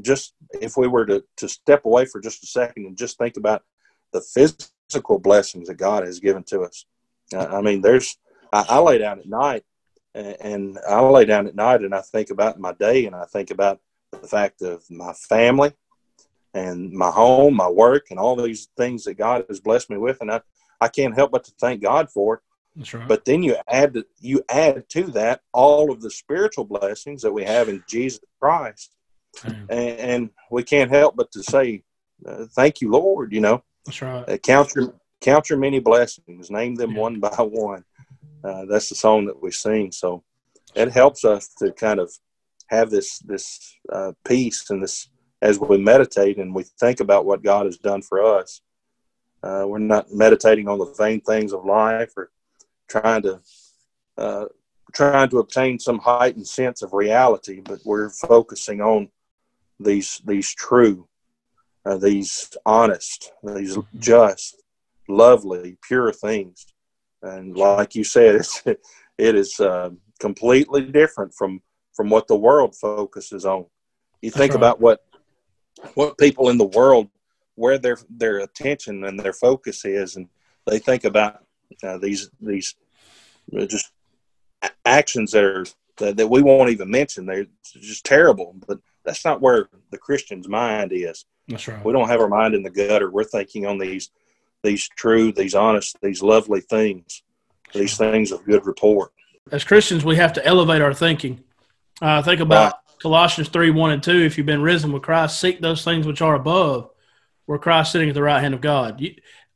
[0.00, 3.36] just if we were to to step away for just a second and just think
[3.36, 3.62] about
[4.12, 6.84] the physical blessings that God has given to us.
[7.32, 8.18] Uh, I mean, there's
[8.52, 9.62] I, I lay down at night
[10.12, 13.52] and I lay down at night and I think about my day and I think
[13.52, 13.78] about
[14.12, 15.72] the fact of my family
[16.54, 20.18] and my home, my work, and all these things that God has blessed me with,
[20.20, 20.40] and I,
[20.80, 22.40] I can't help but to thank God for it.
[22.76, 23.08] That's right.
[23.08, 27.32] But then you add to, you add to that all of the spiritual blessings that
[27.32, 28.94] we have in Jesus Christ,
[29.44, 31.84] and, and, we can't help but to say,
[32.26, 34.28] uh, "Thank you, Lord." You know, that's right.
[34.28, 37.00] Uh, count your count your many blessings, name them yeah.
[37.00, 37.84] one by one.
[38.42, 39.92] Uh, that's the song that we sing.
[39.92, 40.24] So
[40.74, 42.12] it helps us to kind of
[42.70, 45.08] have this this uh, peace and this
[45.42, 48.60] as we meditate and we think about what God has done for us.
[49.42, 52.30] Uh, we're not meditating on the vain things of life or
[52.88, 53.40] trying to
[54.18, 54.44] uh,
[54.92, 59.08] trying to obtain some heightened sense of reality, but we're focusing on
[59.78, 61.08] these these true,
[61.86, 64.62] uh, these honest, these just,
[65.08, 66.66] lovely, pure things.
[67.22, 68.62] And like you said, it's,
[69.18, 71.62] it is uh, completely different from
[72.00, 73.66] from what the world focuses on.
[74.22, 74.56] You think right.
[74.56, 75.04] about what
[75.92, 77.10] what people in the world
[77.56, 80.26] where their their attention and their focus is, and
[80.66, 81.44] they think about
[81.82, 82.74] uh, these these
[83.54, 83.92] uh, just
[84.86, 85.66] actions that are
[85.98, 87.26] that, that we won't even mention.
[87.26, 91.26] They're just terrible, but that's not where the Christian's mind is.
[91.48, 91.84] That's right.
[91.84, 93.10] We don't have our mind in the gutter.
[93.10, 94.10] We're thinking on these
[94.62, 97.22] these true, these honest, these lovely things,
[97.74, 99.12] these things of good report.
[99.52, 101.44] As Christians, we have to elevate our thinking.
[102.00, 102.74] Uh, think about.
[103.00, 104.10] Colossians 3 1 and 2.
[104.10, 106.90] If you've been risen with Christ, seek those things which are above,
[107.46, 109.00] where Christ sitting at the right hand of God.
[109.00, 109.14] You,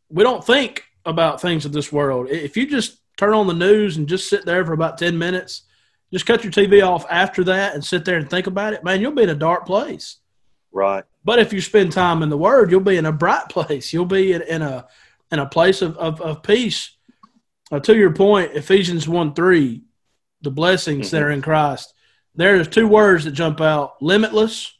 [0.08, 2.28] we don't think about things of this world.
[2.30, 5.62] If you just turn on the news and just sit there for about 10 minutes,
[6.12, 9.00] just cut your TV off after that and sit there and think about it, man,
[9.00, 10.18] you'll be in a dark place.
[10.72, 11.04] Right.
[11.24, 13.92] But if you spend time in the Word, you'll be in a bright place.
[13.92, 14.86] You'll be in, in a
[15.30, 16.90] in a place of, of, of peace.
[17.72, 19.82] Uh, to your point, Ephesians 1 3,
[20.42, 21.16] the blessings mm-hmm.
[21.16, 21.93] that are in Christ,
[22.34, 24.72] there's two words that jump out limitless,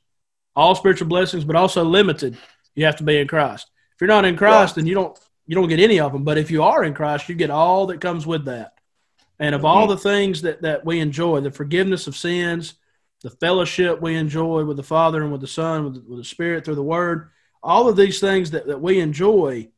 [0.57, 2.37] all spiritual blessings, but also limited.
[2.75, 3.71] You have to be in Christ.
[3.95, 4.77] If you're not in Christ, right.
[4.77, 6.25] then you don't you don't get any of them.
[6.25, 8.75] But if you are in Christ, you get all that comes with that.
[9.39, 9.67] And of mm-hmm.
[9.67, 12.75] all the things that, that we enjoy, the forgiveness of sins,
[13.23, 16.25] the fellowship we enjoy with the Father and with the Son, with the, with the
[16.25, 17.31] Spirit through the Word,
[17.63, 19.69] all of these things that, that we enjoy,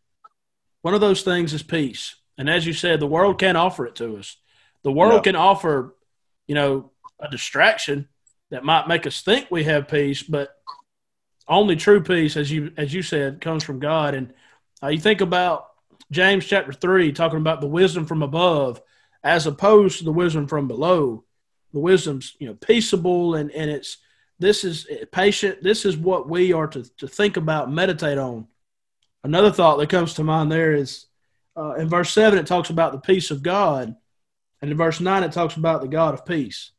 [0.83, 2.17] one of those things is peace.
[2.39, 4.37] And as you said, the world can't offer it to us.
[4.83, 5.97] The world can offer,
[6.47, 6.91] you know,
[7.21, 8.09] a distraction
[8.51, 10.51] that might make us think we have peace, but
[11.49, 14.15] only true peace, as you as you said, comes from God.
[14.15, 14.33] And
[14.83, 15.69] uh, you think about
[16.11, 18.81] James chapter three, talking about the wisdom from above,
[19.23, 21.25] as opposed to the wisdom from below.
[21.73, 23.99] The wisdom's you know peaceable and and it's
[24.39, 25.63] this is patient.
[25.63, 28.49] This is what we are to to think about, meditate on.
[29.25, 31.07] Another thought that comes to mind there is
[31.57, 33.97] uh, in verse seven it talks about the peace of God,
[34.61, 36.73] and in verse nine it talks about the God of peace.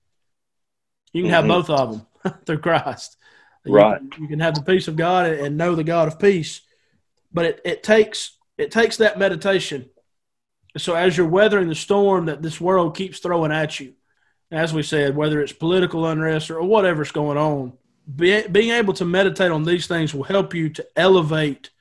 [1.18, 1.50] You can mm-hmm.
[1.50, 1.92] have both of
[2.24, 3.18] them through Christ.
[3.66, 4.02] Right.
[4.02, 6.62] You can, you can, have the peace of God and know the God of peace,
[7.34, 9.90] but it, it takes it takes that meditation.
[10.78, 13.94] So as you're weathering the storm that this world keeps throwing at you,
[14.52, 17.74] as we said, whether it's political unrest or whatever's going on,
[18.16, 21.72] be, being able to meditate on these things will help you to elevate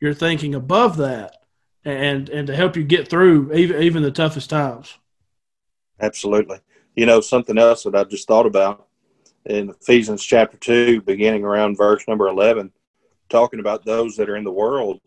[0.00, 1.36] your thinking above that
[1.84, 4.96] and and to help you get through even even the toughest times.
[6.00, 6.58] Absolutely.
[6.94, 8.85] You know, something else that I just thought about
[9.46, 12.72] in Ephesians chapter 2, beginning around verse number 11,
[13.28, 15.00] talking about those that are in the world.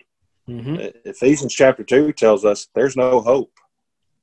[0.48, 0.76] Mm-hmm.
[0.76, 3.52] Uh, Ephesians chapter 2 tells us there's no hope.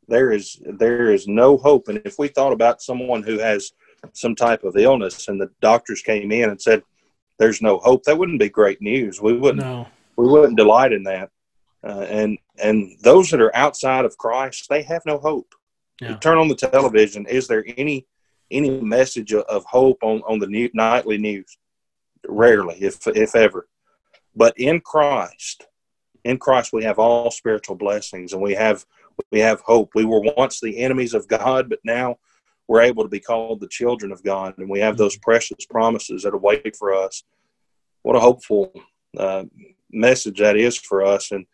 [0.08, 1.88] There is there is no hope.
[1.88, 3.72] And if we thought about someone who has
[4.12, 6.82] some type of illness and the doctors came in and said
[7.38, 9.20] there's no hope, that wouldn't be great news.
[9.20, 9.88] We wouldn't no.
[10.16, 11.30] we wouldn't delight in that.
[11.84, 15.52] Uh, and and those that are outside of Christ, they have no hope.
[16.00, 16.10] Yeah.
[16.10, 17.26] You turn on the television.
[17.26, 18.06] Is there any
[18.50, 21.56] any message of hope on, on the new, nightly news.
[22.26, 23.68] Rarely, if if ever.
[24.34, 25.66] But in Christ,
[26.24, 28.84] in Christ we have all spiritual blessings and we have
[29.30, 29.90] we have hope.
[29.94, 32.16] We were once the enemies of God, but now
[32.68, 36.22] we're able to be called the children of God, and we have those precious promises
[36.22, 37.22] that await for us.
[38.02, 38.72] What a hopeful
[39.16, 39.44] uh,
[39.90, 41.46] message that is for us, and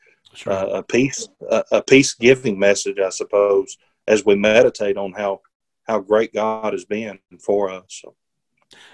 [0.46, 3.76] uh, a peace a, a peace giving message, I suppose,
[4.08, 5.40] as we meditate on how
[5.84, 7.84] how great God has been for us.
[7.88, 8.14] So.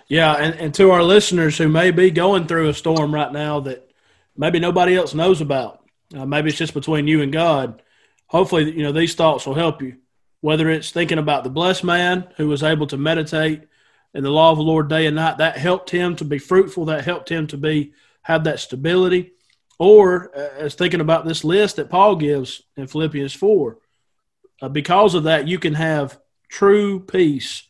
[0.08, 3.60] Yeah, and, and to our listeners who may be going through a storm right now
[3.60, 3.90] that
[4.36, 5.84] maybe nobody else knows about,
[6.16, 7.82] uh, maybe it's just between you and God.
[8.26, 9.96] Hopefully, you know these thoughts will help you.
[10.40, 13.62] Whether it's thinking about the blessed man who was able to meditate
[14.14, 16.86] in the law of the Lord day and night, that helped him to be fruitful.
[16.86, 19.32] That helped him to be have that stability.
[19.78, 23.78] Or uh, as thinking about this list that Paul gives in Philippians four,
[24.60, 26.18] uh, because of that, you can have
[26.48, 27.64] true peace.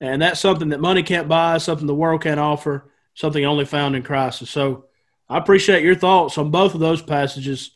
[0.00, 3.96] And that's something that money can't buy, something the world can't offer, something only found
[3.96, 4.46] in Christ.
[4.46, 4.86] So
[5.28, 7.72] I appreciate your thoughts on both of those passages.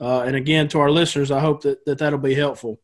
[0.00, 2.80] Uh, and again, to our listeners, I hope that, that that'll be helpful.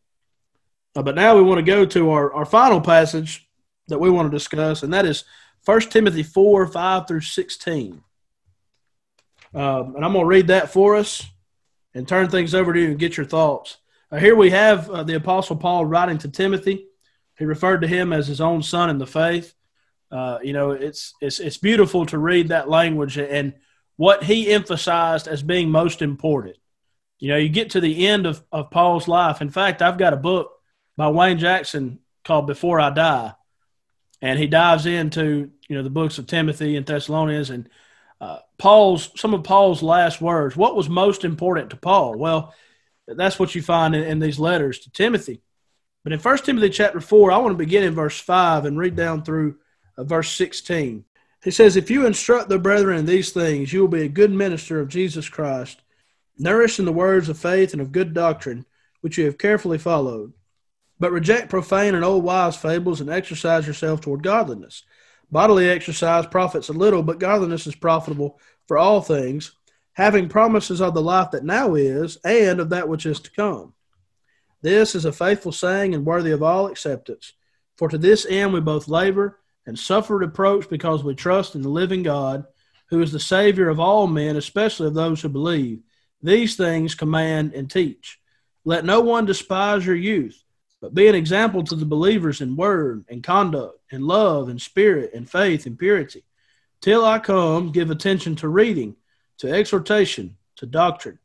[0.95, 3.49] Uh, but now we want to go to our, our final passage
[3.89, 5.25] that we want to discuss, and that is
[5.65, 8.03] 1 Timothy 4 5 through 16.
[9.55, 11.27] Um, and I'm going to read that for us
[11.95, 13.79] and turn things over to you and get your thoughts.
[14.11, 16.87] Uh, here we have uh, the Apostle Paul writing to Timothy.
[17.39, 19.55] He referred to him as his own son in the faith.
[20.11, 23.55] Uh, you know, it's it's it's beautiful to read that language and
[23.97, 26.57] what he emphasized as being most important.
[27.19, 29.41] You know, you get to the end of, of Paul's life.
[29.41, 30.51] In fact, I've got a book
[30.97, 33.33] by Wayne Jackson called Before I Die.
[34.21, 37.69] And he dives into, you know, the books of Timothy and Thessalonians and
[38.21, 40.57] uh, Paul's some of Paul's last words.
[40.57, 42.17] What was most important to Paul?
[42.17, 42.55] Well,
[43.09, 45.43] that's what you find in, in these letters to Timothy.
[46.05, 48.97] But in 1 Timothy chapter 4, I want to begin in verse 5 and read
[48.97, 49.57] down through
[49.97, 51.05] uh, verse 16.
[51.45, 54.33] He says, If you instruct the brethren in these things, you will be a good
[54.33, 55.81] minister of Jesus Christ,
[56.39, 58.65] nourished in the words of faith and of good doctrine,
[59.01, 60.33] which you have carefully followed.
[60.99, 64.83] But reject profane and old wives' fables and exercise yourself toward godliness.
[65.31, 69.53] Bodily exercise profits a little, but godliness is profitable for all things,
[69.95, 73.73] having promises of the life that now is and of that which is to come.
[74.63, 77.33] This is a faithful saying and worthy of all acceptance.
[77.77, 81.69] For to this end we both labor and suffer reproach because we trust in the
[81.69, 82.45] living God,
[82.87, 85.81] who is the Savior of all men, especially of those who believe.
[86.23, 88.21] These things command and teach.
[88.65, 90.41] Let no one despise your youth,
[90.81, 95.11] but be an example to the believers in word and conduct, in love and spirit
[95.15, 96.23] and faith and purity.
[96.81, 98.97] Till I come, give attention to reading,
[99.39, 101.19] to exhortation, to doctrine.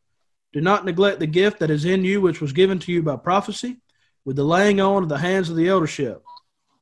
[0.57, 3.15] Do not neglect the gift that is in you, which was given to you by
[3.15, 3.77] prophecy,
[4.25, 6.23] with the laying on of the hands of the eldership.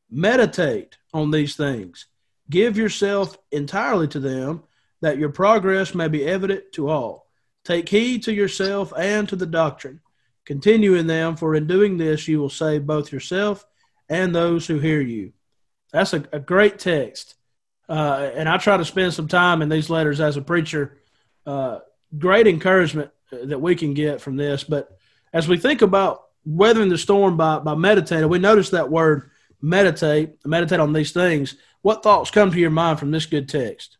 [0.10, 2.06] Meditate on these things.
[2.50, 4.64] Give yourself entirely to them,
[5.02, 7.28] that your progress may be evident to all.
[7.66, 10.00] Take heed to yourself and to the doctrine.
[10.46, 13.66] Continue in them, for in doing this you will save both yourself
[14.08, 15.34] and those who hear you.
[15.92, 17.36] That's a, a great text.
[17.90, 20.98] Uh, and I try to spend some time in these letters as a preacher.
[21.46, 21.80] Uh,
[22.18, 23.12] great encouragement
[23.44, 24.64] that we can get from this.
[24.64, 24.98] But
[25.34, 29.32] as we think about weathering the storm by, by meditating, we notice that word
[29.62, 31.56] meditate, meditate on these things.
[31.82, 33.98] What thoughts come to your mind from this good text?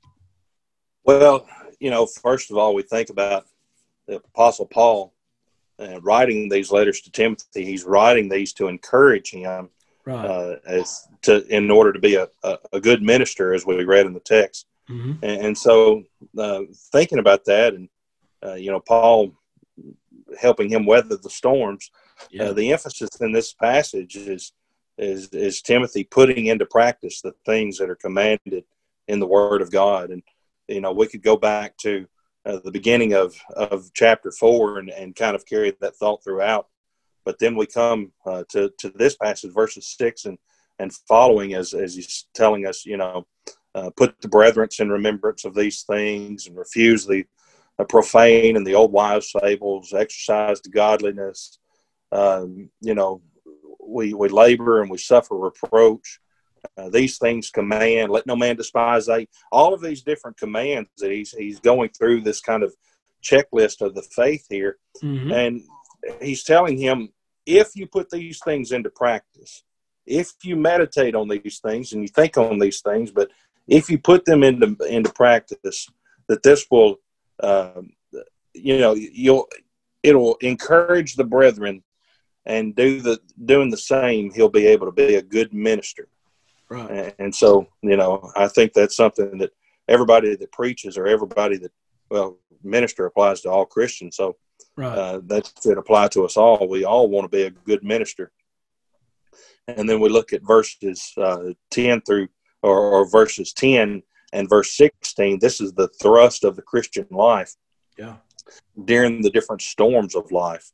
[1.04, 1.48] Well,
[1.80, 3.46] you know, first of all, we think about
[4.08, 5.14] the Apostle Paul
[5.80, 7.66] uh, writing these letters to Timothy.
[7.66, 9.70] He's writing these to encourage him
[10.06, 10.26] right.
[10.26, 14.06] uh, as to in order to be a, a, a, good minister, as we read
[14.06, 14.68] in the text.
[14.90, 15.14] Mm-hmm.
[15.24, 16.04] And, and, so,
[16.38, 16.62] uh,
[16.92, 17.90] thinking about that, and
[18.44, 19.36] uh, you know, Paul
[20.40, 21.92] helping him weather the storms.
[22.30, 22.46] Yeah.
[22.46, 24.54] Uh, the emphasis in this passage is
[24.98, 28.64] is is Timothy putting into practice the things that are commanded
[29.08, 30.10] in the Word of God.
[30.10, 30.24] And
[30.68, 32.08] you know, we could go back to
[32.46, 36.68] uh, the beginning of of chapter four and, and kind of carry that thought throughout.
[37.26, 40.38] But then we come uh, to to this passage, verses six and
[40.80, 43.26] and following, as as he's telling us, you know,
[43.74, 47.26] uh, put the brethren in remembrance of these things and refuse the
[47.84, 51.60] profane and the old wives' fables, exercise to godliness.
[52.14, 53.22] Um, you know,
[53.86, 56.20] we, we labor and we suffer reproach.
[56.78, 59.28] Uh, these things command, let no man despise they.
[59.52, 62.74] All of these different commands that he's, he's going through this kind of
[63.22, 64.78] checklist of the faith here.
[65.04, 65.32] Mm-hmm.
[65.32, 65.62] And
[66.22, 67.10] he's telling him,
[67.46, 69.64] if you put these things into practice,
[70.06, 73.30] if you meditate on these things and you think on these things, but
[73.68, 75.88] if you put them into into practice,
[76.28, 76.98] that this will,
[77.40, 77.82] uh,
[78.54, 79.48] you know, you'll
[80.04, 81.84] it'll encourage the brethren
[82.46, 86.08] and do the doing the same, he'll be able to be a good minister.
[86.70, 86.90] Right.
[86.90, 89.52] And, and so, you know, I think that's something that
[89.88, 91.72] everybody that preaches or everybody that
[92.10, 94.16] well, minister applies to all Christians.
[94.16, 94.36] So
[94.76, 94.98] right.
[94.98, 96.68] uh, that should apply to us all.
[96.68, 98.32] We all want to be a good minister.
[99.68, 102.28] And then we look at verses uh, 10 through,
[102.62, 104.04] or, or, verses 10
[104.36, 105.40] and verse 16.
[105.40, 107.56] This is the thrust of the Christian life.
[107.98, 108.18] Yeah.
[108.84, 110.72] During the different storms of life.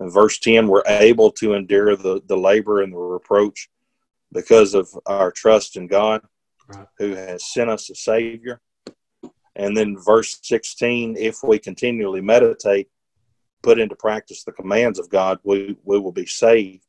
[0.00, 3.70] In verse 10, we're able to endure the, the labor and the reproach
[4.32, 6.20] because of our trust in God
[6.68, 6.86] right.
[6.98, 8.60] who has sent us a Savior.
[9.56, 12.88] And then verse 16, if we continually meditate,
[13.62, 16.84] put into practice the commands of God, we, we will be saved.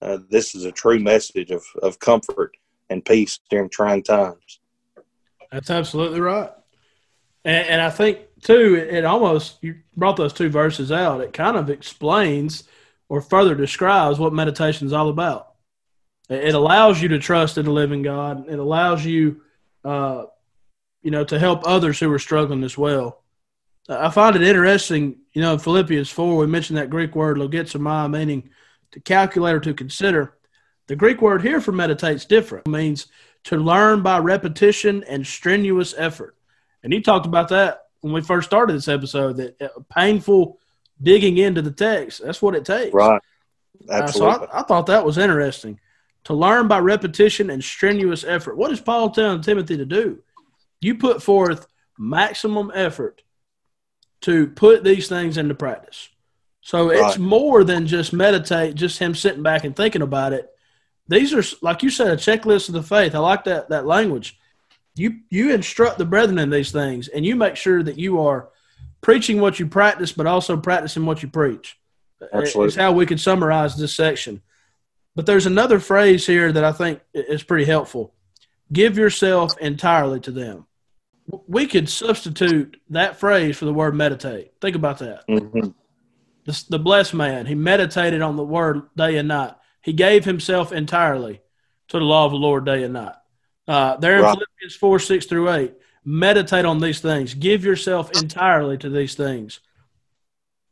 [0.00, 2.56] Uh, this is a true message of, of comfort
[2.88, 4.60] and peace during trying times.
[5.52, 6.50] That's absolutely right.
[7.44, 11.20] And, and I think too, it almost you brought those two verses out.
[11.20, 12.64] It kind of explains
[13.08, 15.52] or further describes what meditation is all about.
[16.28, 18.48] It allows you to trust in the living God.
[18.48, 19.42] It allows you,
[19.84, 20.24] uh,
[21.02, 23.22] you know, to help others who are struggling as well.
[23.88, 28.10] I find it interesting, you know, in Philippians 4, we mentioned that Greek word logizomai,
[28.10, 28.50] meaning
[28.92, 30.38] to calculate or to consider.
[30.86, 32.66] The Greek word here for meditate is different.
[32.66, 33.08] It means
[33.44, 36.36] to learn by repetition and strenuous effort.
[36.82, 40.58] And you talked about that when we first started this episode that uh, painful
[41.00, 42.22] digging into the text.
[42.24, 42.94] That's what it takes.
[42.94, 43.20] Right.
[43.90, 44.34] Absolutely.
[44.34, 45.80] Uh, so I, I, thought that was interesting
[46.24, 48.56] to learn by repetition and strenuous effort.
[48.56, 50.22] What is Paul telling Timothy to do?
[50.80, 51.66] You put forth
[51.98, 53.22] maximum effort
[54.22, 56.08] to put these things into practice.
[56.60, 57.08] So right.
[57.08, 60.48] it's more than just meditate, just him sitting back and thinking about it.
[61.08, 63.14] These are, like you said, a checklist of the faith.
[63.14, 64.38] I like that that language
[64.94, 68.48] you you instruct the brethren in these things, and you make sure that you are
[69.00, 71.78] preaching what you practice, but also practicing what you preach.
[72.32, 74.42] Absolutely, is how we could summarize this section.
[75.14, 78.14] But there's another phrase here that I think is pretty helpful.
[78.72, 80.66] Give yourself entirely to them.
[81.46, 84.52] We could substitute that phrase for the word meditate.
[84.60, 85.26] Think about that.
[85.28, 85.70] Mm-hmm.
[86.44, 89.54] The, the blessed man, he meditated on the word day and night.
[89.82, 91.42] He gave himself entirely
[91.88, 93.14] to the law of the Lord day and night.
[93.68, 94.34] Uh, there in right.
[94.34, 95.74] Philippians 4 6 through 8,
[96.04, 97.34] meditate on these things.
[97.34, 99.60] Give yourself entirely to these things.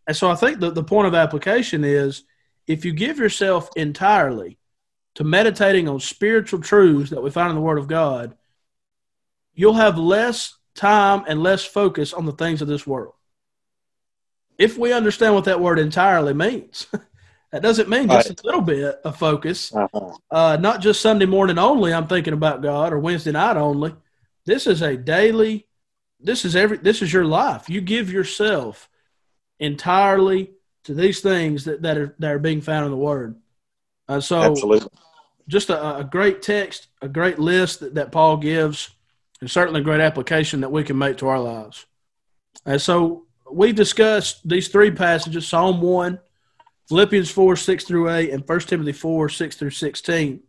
[0.06, 2.24] And so I think the, the point of application is
[2.66, 4.58] if you give yourself entirely
[5.16, 8.36] to meditating on spiritual truths that we find in the Word of God,
[9.54, 13.14] you'll have less time and less focus on the things of this world.
[14.58, 16.86] If we understand what that word entirely means,
[17.53, 18.40] that doesn't mean just right.
[18.40, 20.12] a little bit of focus, uh-huh.
[20.30, 21.92] uh, not just Sunday morning only.
[21.92, 23.94] I'm thinking about God or Wednesday night only.
[24.46, 25.66] This is a daily.
[26.20, 26.76] This is every.
[26.76, 27.68] This is your life.
[27.68, 28.88] You give yourself
[29.59, 30.53] entirely
[30.84, 33.36] to these things that, that are that are being found in the Word.
[34.09, 34.88] Uh, so, Absolutely.
[35.48, 38.90] just a, a, great text, a great list that, that Paul gives,
[39.40, 41.86] and certainly a great application that we can make to our lives.
[42.64, 46.20] And so, we've discussed these three passages: Psalm one,
[46.91, 50.43] Philippians four six through eight, and First Timothy four six through sixteen.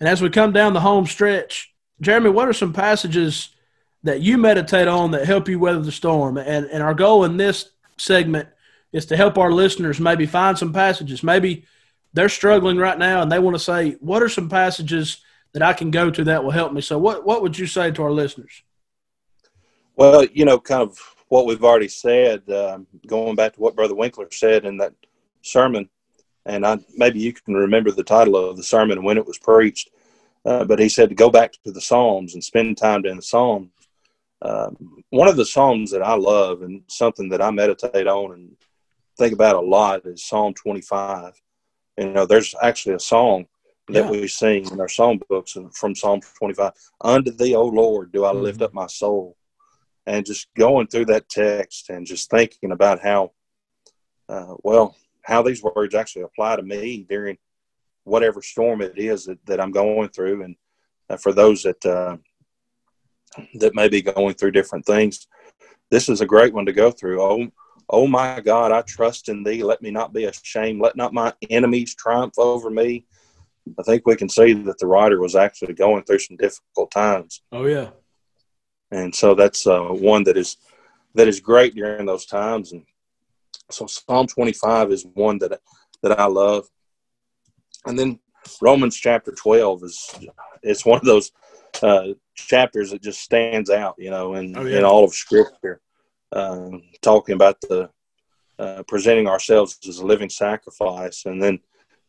[0.00, 3.50] And as we come down the home stretch, Jeremy, what are some passages
[4.02, 6.36] that you meditate on that help you weather the storm?
[6.38, 8.48] And and our goal in this segment
[8.92, 11.22] is to help our listeners maybe find some passages.
[11.22, 11.64] Maybe
[12.12, 15.18] they're struggling right now and they want to say, what are some passages
[15.52, 16.80] that I can go to that will help me?
[16.80, 18.64] So, what, what would you say to our listeners?
[19.94, 20.98] Well, you know, kind of
[21.28, 24.94] what we've already said, um, going back to what Brother Winkler said in that
[25.42, 25.88] sermon,
[26.46, 29.38] and I, maybe you can remember the title of the sermon and when it was
[29.38, 29.90] preached.
[30.44, 33.22] Uh, but he said to go back to the Psalms and spend time in the
[33.22, 33.70] Psalms.
[34.42, 38.56] Um, one of the Psalms that I love and something that I meditate on and
[39.18, 41.34] think about a lot is Psalm 25.
[41.98, 43.46] You know, there's actually a song
[43.88, 44.10] that yeah.
[44.10, 46.72] we sing in our song books from Psalm 25.
[47.02, 48.42] Unto thee, O Lord, do I mm-hmm.
[48.42, 49.36] lift up my soul.
[50.06, 53.32] And just going through that text and just thinking about how,
[54.28, 57.38] uh, well, how these words actually apply to me during
[58.04, 60.42] whatever storm it is that, that I'm going through.
[60.42, 60.56] And
[61.08, 62.16] uh, for those that, uh,
[63.54, 65.26] that may be going through different things,
[65.90, 67.20] this is a great one to go through.
[67.22, 67.48] Oh,
[67.88, 69.62] oh my God, I trust in thee.
[69.62, 70.80] Let me not be ashamed.
[70.80, 73.06] Let not my enemies triumph over me.
[73.78, 77.42] I think we can see that the writer was actually going through some difficult times.
[77.52, 77.90] Oh yeah,
[78.90, 80.56] and so that's uh, one that is
[81.14, 82.72] that is great during those times.
[82.72, 82.84] And
[83.72, 85.60] so Psalm 25 is one that
[86.02, 86.66] that I love.
[87.86, 88.18] And then
[88.60, 90.14] Romans chapter 12 is
[90.62, 91.32] it's one of those
[91.82, 94.78] uh, chapters that just stands out, you know, in, oh, yeah.
[94.78, 95.80] in all of Scripture,
[96.32, 96.70] uh,
[97.02, 97.90] talking about the
[98.58, 101.58] uh, presenting ourselves as a living sacrifice, and then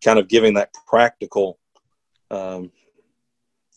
[0.03, 1.59] kind of giving that practical,
[2.29, 2.71] um,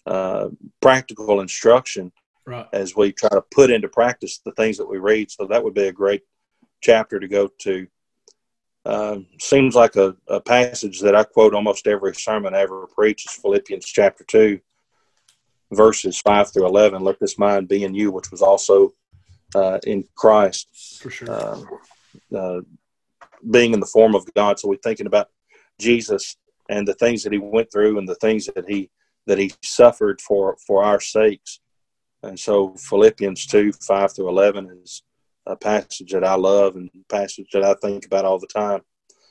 [0.07, 0.49] uh,
[0.81, 2.11] practical instruction
[2.47, 2.67] right.
[2.73, 5.31] as we try to put into practice the things that we read.
[5.31, 6.23] So that would be a great
[6.85, 7.87] chapter to go to.
[8.85, 13.25] Uh, seems like a, a, passage that I quote almost every sermon I ever preach
[13.25, 14.61] is Philippians chapter 2,
[15.73, 17.03] verses 5 through 11.
[17.03, 18.93] Let this mind be in you, which was also
[19.55, 20.69] uh, in Christ.
[21.01, 21.31] For sure.
[21.31, 21.63] Uh,
[22.37, 22.61] uh,
[23.51, 24.59] being in the form of God.
[24.59, 25.29] So we're thinking about
[25.81, 26.37] Jesus
[26.69, 28.91] and the things that he went through and the things that he
[29.27, 31.61] that he suffered for for our sakes.
[32.23, 35.03] And so Philippians 2, 5 through 11 is
[35.47, 38.81] a passage that I love and passage that I think about all the time.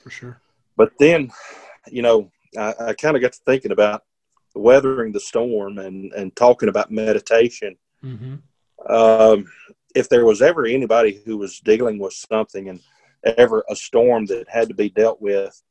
[0.03, 0.41] For sure.
[0.77, 1.31] But then,
[1.87, 4.03] you know, I, I kind of got to thinking about
[4.55, 7.75] weathering the storm and, and talking about meditation.
[8.03, 8.35] Mm-hmm.
[8.93, 9.45] Um,
[9.95, 12.79] if there was ever anybody who was dealing with something and
[13.23, 15.61] ever a storm that had to be dealt with,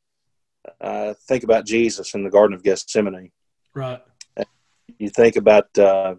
[0.81, 3.31] uh, think about Jesus in the Garden of Gethsemane.
[3.75, 4.01] Right.
[4.99, 6.15] You think about, uh,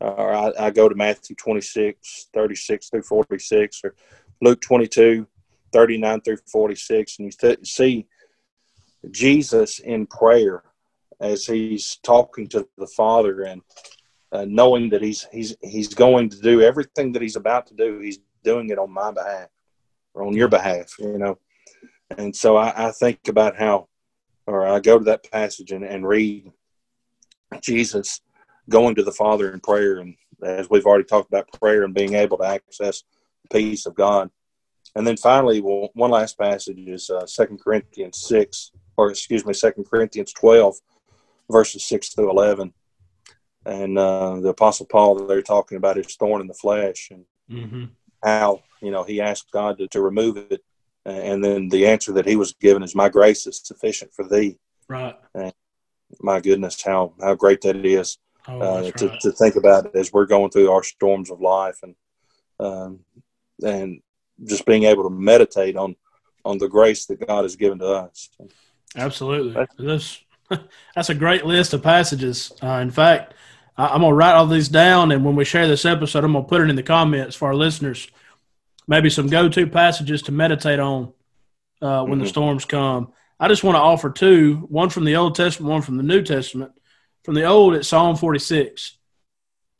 [0.00, 3.94] or I, I, go to Matthew 26, 36 through 46, or
[4.40, 5.26] Luke 22,
[5.72, 8.06] 39 through 46, and you th- see
[9.10, 10.62] Jesus in prayer
[11.20, 13.62] as he's talking to the Father and
[14.32, 17.98] uh, knowing that he's he's he's going to do everything that he's about to do.
[17.98, 19.48] He's doing it on my behalf
[20.14, 21.38] or on your behalf, you know.
[22.16, 23.88] And so I, I think about how,
[24.46, 26.50] or I go to that passage and, and read
[27.60, 28.20] Jesus
[28.70, 32.14] going to the Father in prayer, and as we've already talked about prayer and being
[32.14, 33.02] able to access
[33.42, 34.30] the peace of God.
[34.96, 39.44] And then finally, well, one last passage is uh, Second uh, Corinthians six, or excuse
[39.44, 40.76] me, Second Corinthians twelve,
[41.50, 42.72] verses 6 through 11.
[43.66, 47.84] And uh, the Apostle Paul, they're talking about his thorn in the flesh and mm-hmm.
[48.24, 50.62] how, you know, he asked God to, to remove it.
[51.04, 54.58] And then the answer that he was given is, My grace is sufficient for thee.
[54.88, 55.16] Right.
[55.34, 55.52] And
[56.20, 58.18] my goodness, how how great that is
[58.50, 59.20] Oh, uh, to, right.
[59.20, 61.94] to think about as we're going through our storms of life and
[62.58, 63.00] um,
[63.64, 64.00] and
[64.44, 65.94] just being able to meditate on
[66.44, 68.28] on the grace that God has given to us.
[68.96, 69.52] Absolutely.
[69.52, 72.50] That's- That's, that's a great list of passages.
[72.62, 73.34] Uh, in fact,
[73.76, 76.32] I, I'm going to write all these down, and when we share this episode, I'm
[76.32, 78.08] going to put it in the comments for our listeners.
[78.88, 81.12] Maybe some go to passages to meditate on
[81.82, 82.28] uh, when the Mhm.
[82.28, 83.12] storms come.
[83.38, 86.22] I just want to offer two one from the Old Testament, one from the New
[86.22, 86.72] Testament.
[87.30, 88.96] From the Old, it's Psalm 46.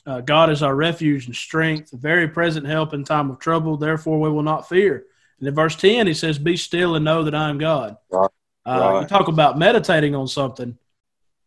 [0.06, 3.76] Uh, God is our refuge and strength, a very present help in time of trouble.
[3.76, 5.06] Therefore, we will not fear.
[5.40, 7.96] And in verse 10, he says, Be still and know that I am God.
[8.08, 8.30] Right.
[8.64, 10.78] Uh, You talk about meditating on something.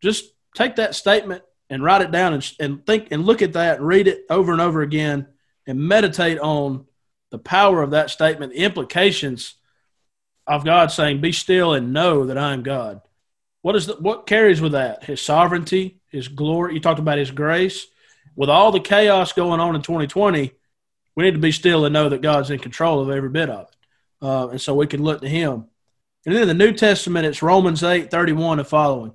[0.02, 3.78] Just take that statement and write it down and, and think and look at that,
[3.78, 5.28] and read it over and over again,
[5.68, 6.86] and meditate on
[7.32, 9.56] the power of that statement, the implications
[10.46, 13.00] of God saying, "Be still and know that I am God."
[13.64, 15.06] What is the, what carries with that?
[15.06, 16.76] His sovereignty, His glory.
[16.76, 17.88] You talked about His grace.
[18.36, 20.52] With all the chaos going on in 2020,
[21.16, 23.68] we need to be still and know that God's in control of every bit of
[23.70, 23.76] it,
[24.26, 25.66] uh, and so we can look to Him.
[26.26, 29.14] And then in the New Testament, it's Romans 8, 31 and following.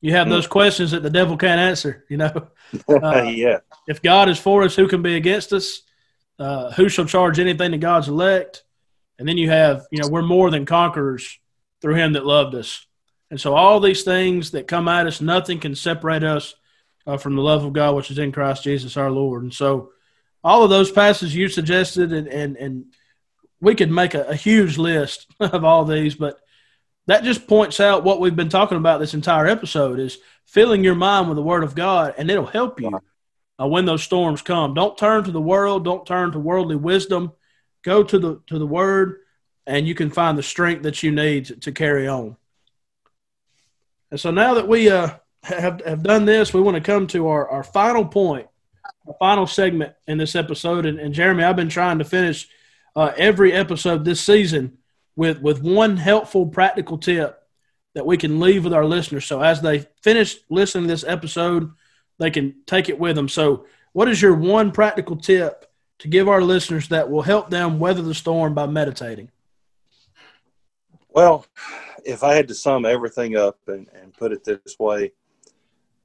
[0.00, 2.48] You have those questions that the devil can't answer, you know.
[2.86, 5.80] Uh, yeah, If God is for us, who can be against us?
[6.38, 8.62] Uh, who shall charge anything to God's elect?
[9.18, 11.38] And then you have, you know, we're more than conquerors
[11.80, 12.86] through him that loved us.
[13.30, 16.54] And so all these things that come at us, nothing can separate us
[17.06, 19.42] uh, from the love of God, which is in Christ Jesus our Lord.
[19.42, 19.90] And so
[20.42, 22.84] all of those passages you suggested, and, and, and
[23.60, 26.40] we could make a, a huge list of all these, but
[27.06, 30.94] that just points out what we've been talking about this entire episode is filling your
[30.94, 33.00] mind with the word of God, and it'll help you
[33.60, 34.74] uh, when those storms come.
[34.74, 35.84] Don't turn to the world.
[35.84, 37.32] Don't turn to worldly wisdom.
[37.82, 39.20] Go to the to the Word,
[39.66, 42.36] and you can find the strength that you need to, to carry on.
[44.10, 45.10] And so now that we uh,
[45.42, 48.46] have have done this, we want to come to our, our final point,
[49.06, 50.86] our final segment in this episode.
[50.86, 52.48] And, and Jeremy, I've been trying to finish
[52.96, 54.78] uh, every episode this season
[55.16, 57.42] with with one helpful practical tip
[57.94, 59.26] that we can leave with our listeners.
[59.26, 61.72] So as they finish listening to this episode,
[62.18, 63.28] they can take it with them.
[63.28, 67.78] So, what is your one practical tip to give our listeners that will help them
[67.78, 69.30] weather the storm by meditating?
[71.08, 71.46] Well,
[72.04, 75.12] if I had to sum everything up and, and put it this way,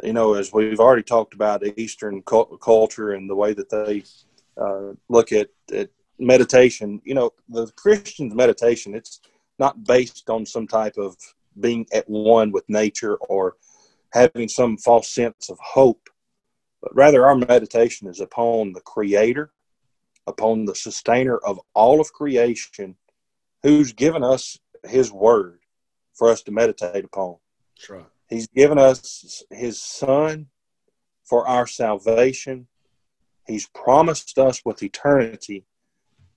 [0.03, 4.03] you know, as we've already talked about Eastern cul- culture and the way that they
[4.57, 5.89] uh, look at, at
[6.19, 9.21] meditation, you know, the Christian's meditation, it's
[9.59, 11.15] not based on some type of
[11.59, 13.55] being at one with nature or
[14.11, 16.09] having some false sense of hope,
[16.81, 19.51] but rather our meditation is upon the Creator,
[20.27, 22.95] upon the sustainer of all of creation,
[23.61, 25.59] who's given us his word
[26.13, 27.35] for us to meditate upon.
[27.77, 28.05] That's right.
[28.29, 30.47] He's given us his son
[31.23, 32.67] for our salvation.
[33.47, 35.65] He's promised us with eternity.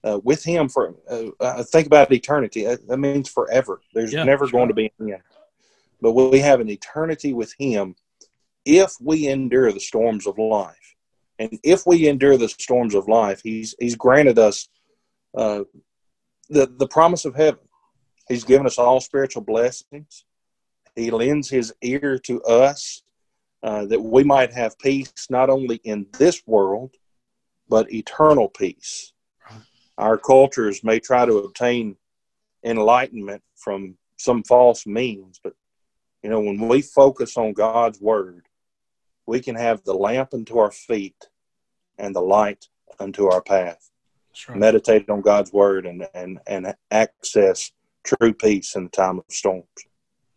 [0.04, 2.62] Uh, with him for uh, uh, think about eternity.
[2.64, 3.80] That, that means forever.
[3.92, 4.68] There's Yeah, never going right.
[4.68, 5.22] to be an end.
[6.00, 7.96] But we have an eternity with him
[8.64, 10.94] if we endure the storms of life.
[11.38, 14.68] And if we endure the storms of life, he's he's granted us
[15.36, 15.64] uh,
[16.48, 17.60] the the promise of heaven.
[18.28, 20.24] He's given us all spiritual blessings.
[20.94, 23.02] He lends his ear to us
[23.62, 26.94] uh, that we might have peace not only in this world,
[27.68, 29.12] but eternal peace.
[29.98, 31.96] Our cultures may try to obtain
[32.64, 35.54] enlightenment from some false means, but
[36.22, 38.46] you know, when we focus on God's word,
[39.26, 41.16] we can have the lamp unto our feet
[41.98, 42.66] and the light
[42.98, 43.90] unto our path.
[44.48, 44.58] Right.
[44.58, 47.72] Meditate on God's word and, and, and access
[48.06, 49.66] true peace in the time of storms.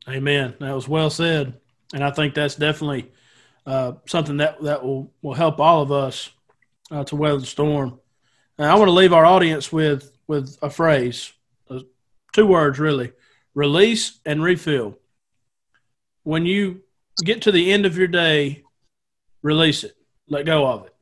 [0.08, 0.56] Amen.
[0.60, 1.60] That was well said,
[1.94, 3.12] and I think that's definitely
[3.66, 6.30] uh, something that that will will help all of us
[6.92, 8.00] uh, to weather the storm.
[8.58, 11.32] And I want to leave our audience with with a phrase,
[11.70, 11.82] uh,
[12.34, 13.12] two words really:
[13.54, 14.98] release and refill.
[16.24, 16.82] When you
[17.24, 18.64] get to the end of your day,
[19.42, 19.96] release it,
[20.28, 20.96] let go of it,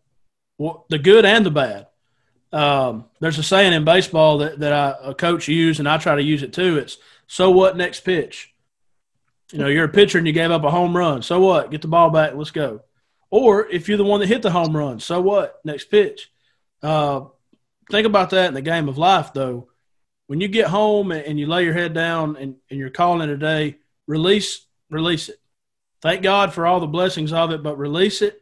[0.90, 1.88] the good and the bad.
[2.54, 6.16] Um, there's a saying in baseball that, that I, a coach used, and I try
[6.16, 6.78] to use it too.
[6.78, 8.54] It's so what next pitch?
[9.52, 11.22] You know, you're a pitcher and you gave up a home run.
[11.22, 11.72] So what?
[11.72, 12.34] Get the ball back.
[12.36, 12.82] Let's go.
[13.30, 15.60] Or if you're the one that hit the home run, so what?
[15.64, 16.32] Next pitch.
[16.82, 17.26] Uh,
[17.92, 19.70] think about that in the game of life, though.
[20.28, 23.34] When you get home and, you lay your head down and, and you're calling it
[23.34, 23.78] a day,
[24.08, 25.40] release, release it.
[26.02, 28.42] Thank God for all the blessings of it, but release it.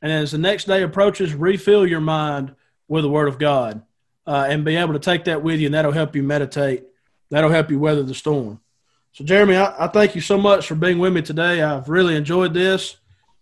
[0.00, 2.56] And as the next day approaches, refill your mind
[2.92, 3.82] with the Word of God
[4.26, 6.84] uh, and be able to take that with you, and that'll help you meditate.
[7.30, 8.60] That'll help you weather the storm.
[9.12, 11.62] So, Jeremy, I, I, thank you so much for being with me today.
[11.62, 12.96] I've really enjoyed this.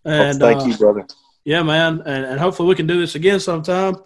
[0.04, 1.06] And oh, thank uh, you, brother.
[1.44, 2.00] Yeah, man.
[2.06, 3.96] And, and hopefully we can do this again sometime.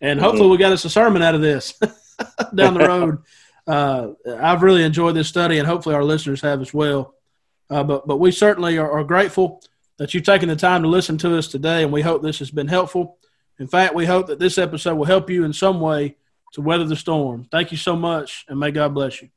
[0.00, 0.24] And mm-hmm.
[0.24, 1.74] hopefully we got us a sermon out of this
[2.54, 3.18] down the road.
[3.68, 4.08] uh,
[4.40, 7.14] I've really enjoyed this study, and hopefully our listeners have as well.
[7.70, 9.62] Uh, but but we certainly are, are, grateful
[9.98, 12.50] that you've taken the time to listen to us today, and we hope this has
[12.50, 13.18] been helpful.
[13.58, 16.16] In fact, we hope that this episode will help you in some way
[16.52, 17.46] to weather the storm.
[17.50, 19.30] Thank you so much, and may God bless you.